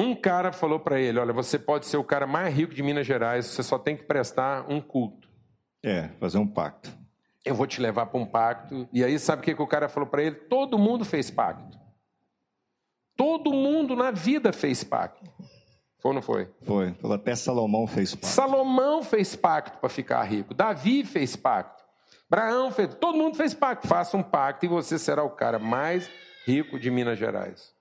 [0.00, 3.06] Um cara falou para ele: Olha, você pode ser o cara mais rico de Minas
[3.06, 5.28] Gerais, você só tem que prestar um culto.
[5.82, 6.90] É, fazer um pacto.
[7.44, 8.88] Eu vou te levar para um pacto.
[8.92, 10.36] E aí, sabe o que, que o cara falou para ele?
[10.36, 11.78] Todo mundo fez pacto.
[13.14, 15.30] Todo mundo na vida fez pacto.
[15.98, 16.48] Foi ou não foi?
[16.62, 16.94] Foi.
[17.12, 18.26] Até Salomão fez pacto.
[18.26, 20.54] Salomão fez pacto para ficar rico.
[20.54, 21.84] Davi fez pacto.
[22.30, 22.94] Abraão fez.
[22.94, 23.86] Todo mundo fez pacto.
[23.86, 26.10] Faça um pacto e você será o cara mais
[26.46, 27.74] rico de Minas Gerais.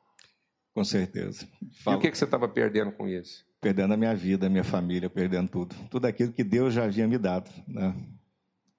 [0.79, 1.45] Com certeza.
[1.83, 1.97] Falo.
[1.97, 3.45] E o que, que você estava perdendo com isso?
[3.59, 5.75] Perdendo a minha vida, a minha família, perdendo tudo.
[5.89, 7.51] Tudo aquilo que Deus já havia me dado.
[7.67, 7.93] Né?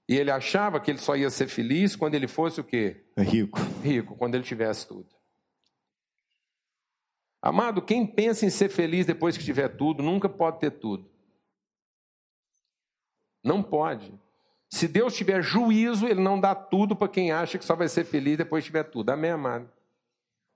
[0.08, 3.04] E ele achava que ele só ia ser feliz quando ele fosse o quê?
[3.18, 3.58] Rico.
[3.84, 5.10] Rico, quando ele tivesse tudo.
[7.42, 11.06] Amado, quem pensa em ser feliz depois que tiver tudo, nunca pode ter tudo.
[13.44, 14.10] Não pode.
[14.70, 18.06] Se Deus tiver juízo, ele não dá tudo para quem acha que só vai ser
[18.06, 19.10] feliz depois que tiver tudo.
[19.10, 19.70] Amém, amado?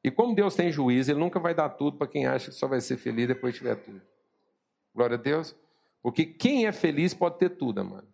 [0.05, 2.69] E como Deus tem juízo, Ele nunca vai dar tudo para quem acha que só
[2.69, 4.03] vai ser feliz depois que tiver tudo.
[4.95, 5.57] Glória a Deus.
[6.03, 8.07] Porque quem é feliz pode ter tudo, amado.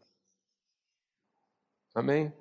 [1.93, 2.33] Amém?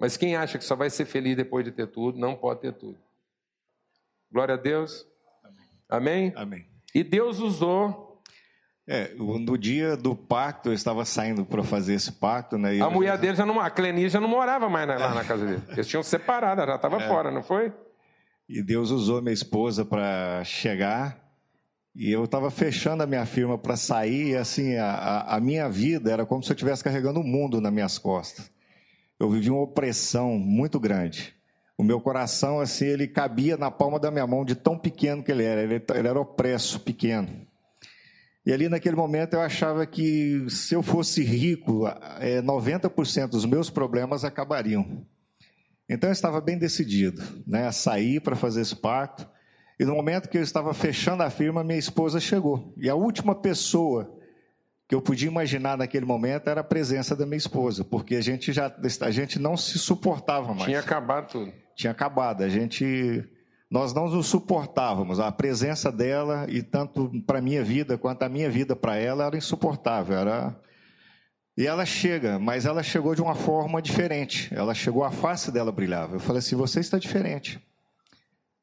[0.00, 2.72] Mas quem acha que só vai ser feliz depois de ter tudo, não pode ter
[2.72, 2.98] tudo.
[4.32, 5.06] Glória a Deus.
[5.86, 6.32] Amém?
[6.34, 6.66] Amém.
[6.94, 8.22] E Deus usou.
[8.88, 12.80] É, no dia do pacto, eu estava saindo para fazer esse pacto, né?
[12.80, 13.16] a mulher já...
[13.16, 15.62] dele já não, a Cleni já não morava mais lá na casa dele.
[15.70, 17.08] Eles tinham separado, ela já estava é.
[17.08, 17.72] fora, não foi?
[18.48, 21.26] E Deus usou minha esposa para chegar.
[21.94, 26.12] E eu estava fechando a minha firma para sair, e assim, a, a minha vida
[26.12, 28.50] era como se eu estivesse carregando o mundo nas minhas costas.
[29.18, 31.34] Eu vivi uma opressão muito grande.
[31.78, 35.32] O meu coração, assim, ele cabia na palma da minha mão, de tão pequeno que
[35.32, 35.62] ele era.
[35.62, 37.28] Ele, ele era opresso, pequeno.
[38.44, 41.88] E ali naquele momento eu achava que se eu fosse rico,
[42.20, 45.04] é, 90% dos meus problemas acabariam.
[45.88, 49.28] Então eu estava bem decidido né, a sair para fazer esse pacto.
[49.78, 52.72] E no momento que eu estava fechando a firma, minha esposa chegou.
[52.76, 54.12] E a última pessoa
[54.88, 58.52] que eu podia imaginar naquele momento era a presença da minha esposa, porque a gente
[58.52, 60.64] já a gente não se suportava mais.
[60.64, 62.42] Tinha acabado tudo tinha acabado.
[62.42, 63.22] A gente,
[63.70, 65.20] nós não nos suportávamos.
[65.20, 69.36] A presença dela e tanto para minha vida quanto a minha vida para ela era
[69.36, 70.16] insuportável.
[70.16, 70.56] Era
[71.56, 74.52] e ela chega, mas ela chegou de uma forma diferente.
[74.54, 76.16] Ela chegou, a face dela brilhava.
[76.16, 77.58] Eu falei assim: você está diferente.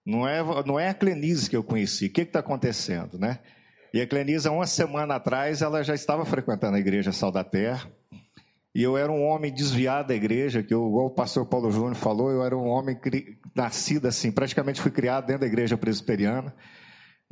[0.05, 2.05] Não é, não é a Clenise que eu conheci.
[2.05, 3.39] O que está acontecendo, né?
[3.93, 7.89] E a Clenise, uma semana atrás, ela já estava frequentando a igreja Sal da Terra.
[8.75, 11.93] E eu era um homem desviado da igreja, que eu, igual o pastor Paulo Júnior
[11.93, 16.53] falou, eu era um homem cri, nascido assim, praticamente fui criado dentro da igreja presbiteriana.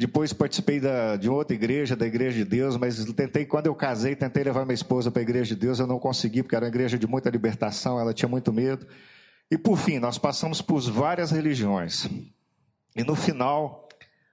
[0.01, 4.15] Depois participei da, de outra igreja, da Igreja de Deus, mas tentei, quando eu casei,
[4.15, 6.69] tentei levar minha esposa para a Igreja de Deus, eu não consegui, porque era uma
[6.69, 8.87] igreja de muita libertação, ela tinha muito medo.
[9.51, 12.09] E por fim, nós passamos por várias religiões.
[12.95, 13.87] E no final,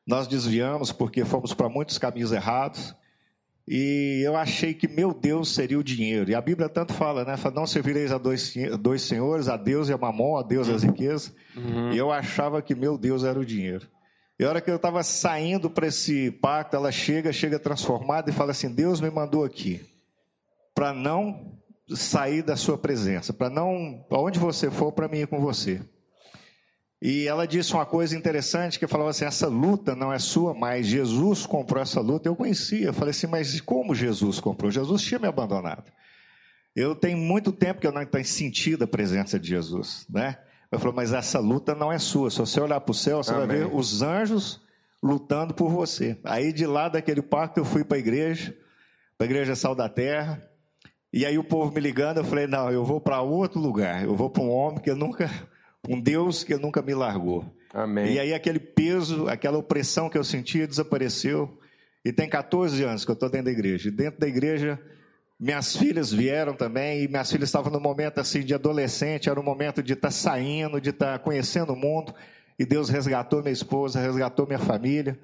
[0.07, 2.95] nós desviamos porque fomos para muitos caminhos errados.
[3.69, 6.31] E eu achei que meu Deus seria o dinheiro.
[6.31, 7.37] E a Bíblia tanto fala, né?
[7.37, 10.73] Fala, não servireis a dois, dois senhores, a Deus e a mamon, a Deus e
[10.73, 11.31] as riquezas.
[11.55, 11.93] Uhum.
[11.93, 13.87] E eu achava que meu Deus era o dinheiro.
[14.39, 18.33] E a hora que eu estava saindo para esse pacto, ela chega, chega transformada e
[18.33, 19.85] fala assim: Deus me mandou aqui
[20.75, 21.59] para não
[21.89, 25.81] sair da sua presença, para não, aonde você for, para mim ir com você.
[27.01, 30.87] E ela disse uma coisa interessante que falava assim: essa luta não é sua, mas
[30.87, 32.29] Jesus comprou essa luta.
[32.29, 34.71] Eu conhecia, eu falei assim, mas como Jesus comprou?
[34.71, 35.91] Jesus tinha me abandonado.
[36.77, 40.39] Eu tenho muito tempo que eu não tenho sentido a presença de Jesus, né?
[40.71, 42.31] Eu falei, mas essa luta não é sua.
[42.31, 43.47] Se você olhar para o céu, você Amém.
[43.47, 44.61] vai ver os anjos
[45.03, 46.19] lutando por você.
[46.25, 48.55] Aí de lá daquele pacto eu fui para a igreja,
[49.17, 50.43] para a igreja Sal da Terra.
[51.13, 54.05] E aí o povo me ligando, eu falei, não, eu vou para outro lugar.
[54.05, 55.31] Eu vou para um homem que eu nunca
[55.89, 57.45] um Deus que nunca me largou.
[57.73, 58.13] Amém.
[58.13, 61.59] E aí aquele peso, aquela opressão que eu sentia desapareceu.
[62.05, 63.89] E tem 14 anos que eu estou dentro da igreja.
[63.89, 64.81] E dentro da igreja,
[65.39, 67.03] minhas filhas vieram também.
[67.03, 70.13] E minhas filhas estavam no momento assim de adolescente, era um momento de estar tá
[70.13, 72.15] saindo, de estar tá conhecendo o mundo.
[72.59, 75.19] E Deus resgatou minha esposa, resgatou minha família.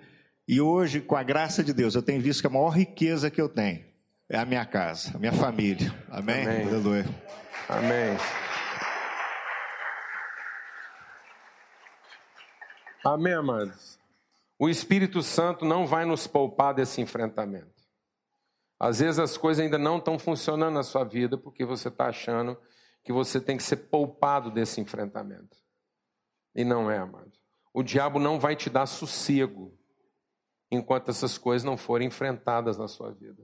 [0.46, 3.40] E hoje, com a graça de Deus, eu tenho visto que a maior riqueza que
[3.40, 3.82] eu tenho
[4.28, 5.92] é a minha casa, a minha família.
[6.08, 6.46] Amém?
[6.46, 6.66] Amém.
[6.68, 7.06] Aleluia.
[7.68, 8.16] Amém.
[13.04, 13.98] Amém, amados?
[14.58, 17.73] O Espírito Santo não vai nos poupar desse enfrentamento.
[18.78, 22.58] Às vezes as coisas ainda não estão funcionando na sua vida porque você está achando
[23.02, 25.56] que você tem que ser poupado desse enfrentamento.
[26.54, 27.32] E não é, amado.
[27.72, 29.76] O diabo não vai te dar sossego
[30.70, 33.42] enquanto essas coisas não forem enfrentadas na sua vida.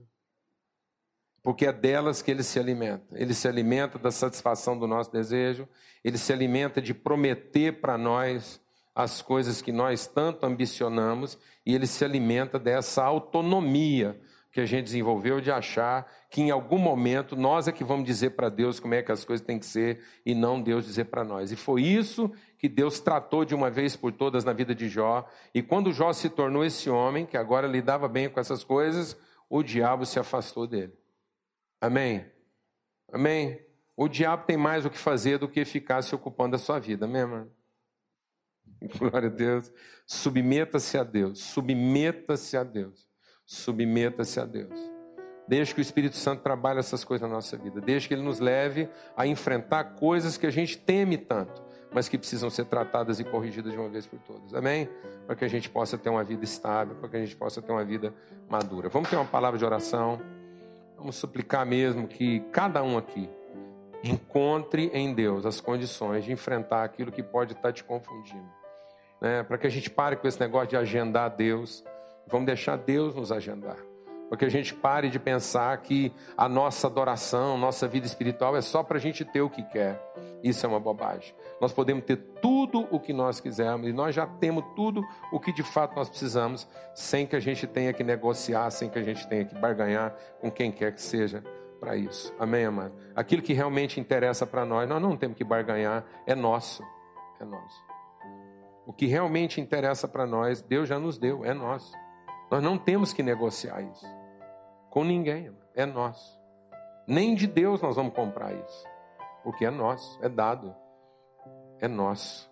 [1.43, 3.07] Porque é delas que ele se alimenta.
[3.17, 5.67] Ele se alimenta da satisfação do nosso desejo,
[6.03, 8.61] ele se alimenta de prometer para nós
[8.93, 14.19] as coisas que nós tanto ambicionamos e ele se alimenta dessa autonomia
[14.51, 18.31] que a gente desenvolveu de achar que em algum momento nós é que vamos dizer
[18.31, 21.23] para Deus como é que as coisas têm que ser e não Deus dizer para
[21.23, 21.51] nós.
[21.51, 25.25] E foi isso que Deus tratou de uma vez por todas na vida de Jó.
[25.53, 29.17] E quando Jó se tornou esse homem que agora lidava bem com essas coisas,
[29.49, 30.93] o diabo se afastou dele.
[31.79, 32.25] Amém?
[33.11, 33.65] Amém?
[33.95, 37.07] O diabo tem mais o que fazer do que ficar se ocupando da sua vida,
[37.07, 37.49] mano?
[38.99, 39.71] Glória a Deus.
[40.05, 41.39] Submeta-se a Deus.
[41.39, 43.10] Submeta-se a Deus.
[43.45, 44.79] Submeta-se a Deus.
[45.47, 47.81] Deixe que o Espírito Santo trabalhe essas coisas na nossa vida.
[47.81, 51.61] Deixe que ele nos leve a enfrentar coisas que a gente teme tanto,
[51.91, 54.53] mas que precisam ser tratadas e corrigidas de uma vez por todas.
[54.53, 54.87] Amém?
[55.25, 57.71] Para que a gente possa ter uma vida estável, para que a gente possa ter
[57.71, 58.13] uma vida
[58.49, 58.87] madura.
[58.87, 60.21] Vamos ter uma palavra de oração.
[60.97, 63.29] Vamos suplicar mesmo que cada um aqui
[64.03, 68.61] encontre em Deus as condições de enfrentar aquilo que pode estar te confundindo
[69.21, 71.83] né, para que a gente pare com esse negócio de agendar Deus.
[72.31, 73.77] Vamos deixar Deus nos agendar.
[74.29, 78.61] Para que a gente pare de pensar que a nossa adoração, nossa vida espiritual é
[78.61, 80.01] só para a gente ter o que quer.
[80.41, 81.35] Isso é uma bobagem.
[81.59, 85.51] Nós podemos ter tudo o que nós quisermos e nós já temos tudo o que
[85.51, 86.65] de fato nós precisamos,
[86.95, 90.49] sem que a gente tenha que negociar, sem que a gente tenha que barganhar com
[90.49, 91.43] quem quer que seja
[91.81, 92.33] para isso.
[92.39, 92.93] Amém, amado?
[93.13, 96.83] Aquilo que realmente interessa para nós, nós não temos que barganhar, é nosso.
[97.39, 97.83] É nosso.
[98.85, 101.91] O que realmente interessa para nós, Deus já nos deu, é nosso.
[102.51, 104.05] Nós não temos que negociar isso
[104.89, 106.37] com ninguém, é nosso.
[107.07, 108.85] Nem de Deus nós vamos comprar isso,
[109.41, 110.75] porque é nosso, é dado,
[111.79, 112.51] é nosso.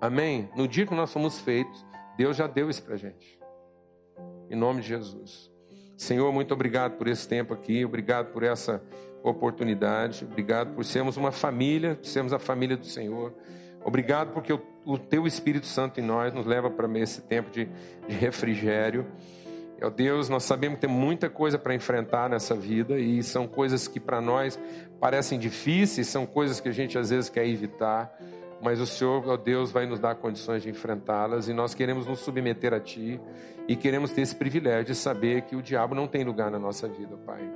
[0.00, 0.50] Amém?
[0.56, 1.86] No dia que nós fomos feitos,
[2.16, 3.38] Deus já deu isso para gente.
[4.50, 5.50] Em nome de Jesus.
[5.96, 8.82] Senhor, muito obrigado por esse tempo aqui, obrigado por essa
[9.22, 13.34] oportunidade, obrigado por sermos uma família, por sermos a família do Senhor.
[13.84, 17.68] Obrigado porque o, o Teu Espírito Santo em nós nos leva para esse tempo de,
[18.08, 19.04] de refrigério.
[19.82, 23.86] Ó Deus, nós sabemos que tem muita coisa para enfrentar nessa vida e são coisas
[23.86, 24.58] que para nós
[24.98, 28.18] parecem difíceis, são coisas que a gente às vezes quer evitar,
[28.62, 32.20] mas o Senhor, ó Deus, vai nos dar condições de enfrentá-las e nós queremos nos
[32.20, 33.20] submeter a Ti
[33.68, 36.88] e queremos ter esse privilégio de saber que o diabo não tem lugar na nossa
[36.88, 37.46] vida, Pai.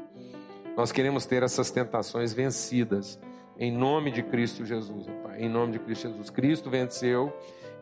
[0.76, 3.18] Nós queremos ter essas tentações vencidas,
[3.58, 5.40] em nome de Cristo Jesus, Pai.
[5.40, 6.30] Em nome de Cristo Jesus.
[6.30, 7.32] Cristo venceu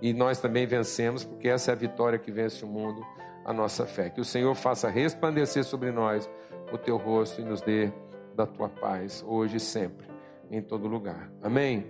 [0.01, 3.05] e nós também vencemos, porque essa é a vitória que vence o mundo,
[3.45, 4.11] a nossa fé.
[4.11, 6.29] Que o Senhor faça resplandecer sobre nós
[6.73, 7.93] o teu rosto e nos dê
[8.35, 10.07] da tua paz, hoje e sempre,
[10.51, 11.31] em todo lugar.
[11.43, 11.87] Amém?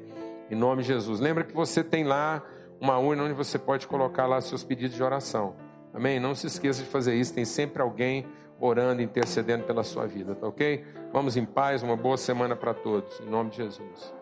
[0.50, 1.20] Em nome de Jesus.
[1.20, 2.42] Lembra que você tem lá
[2.80, 5.54] uma urna onde você pode colocar lá seus pedidos de oração.
[5.92, 6.18] Amém?
[6.18, 7.34] Não se esqueça de fazer isso.
[7.34, 8.26] Tem sempre alguém
[8.60, 10.84] orando, intercedendo pela sua vida, tá ok?
[11.12, 13.18] Vamos em paz, uma boa semana para todos.
[13.20, 14.19] Em nome de Jesus.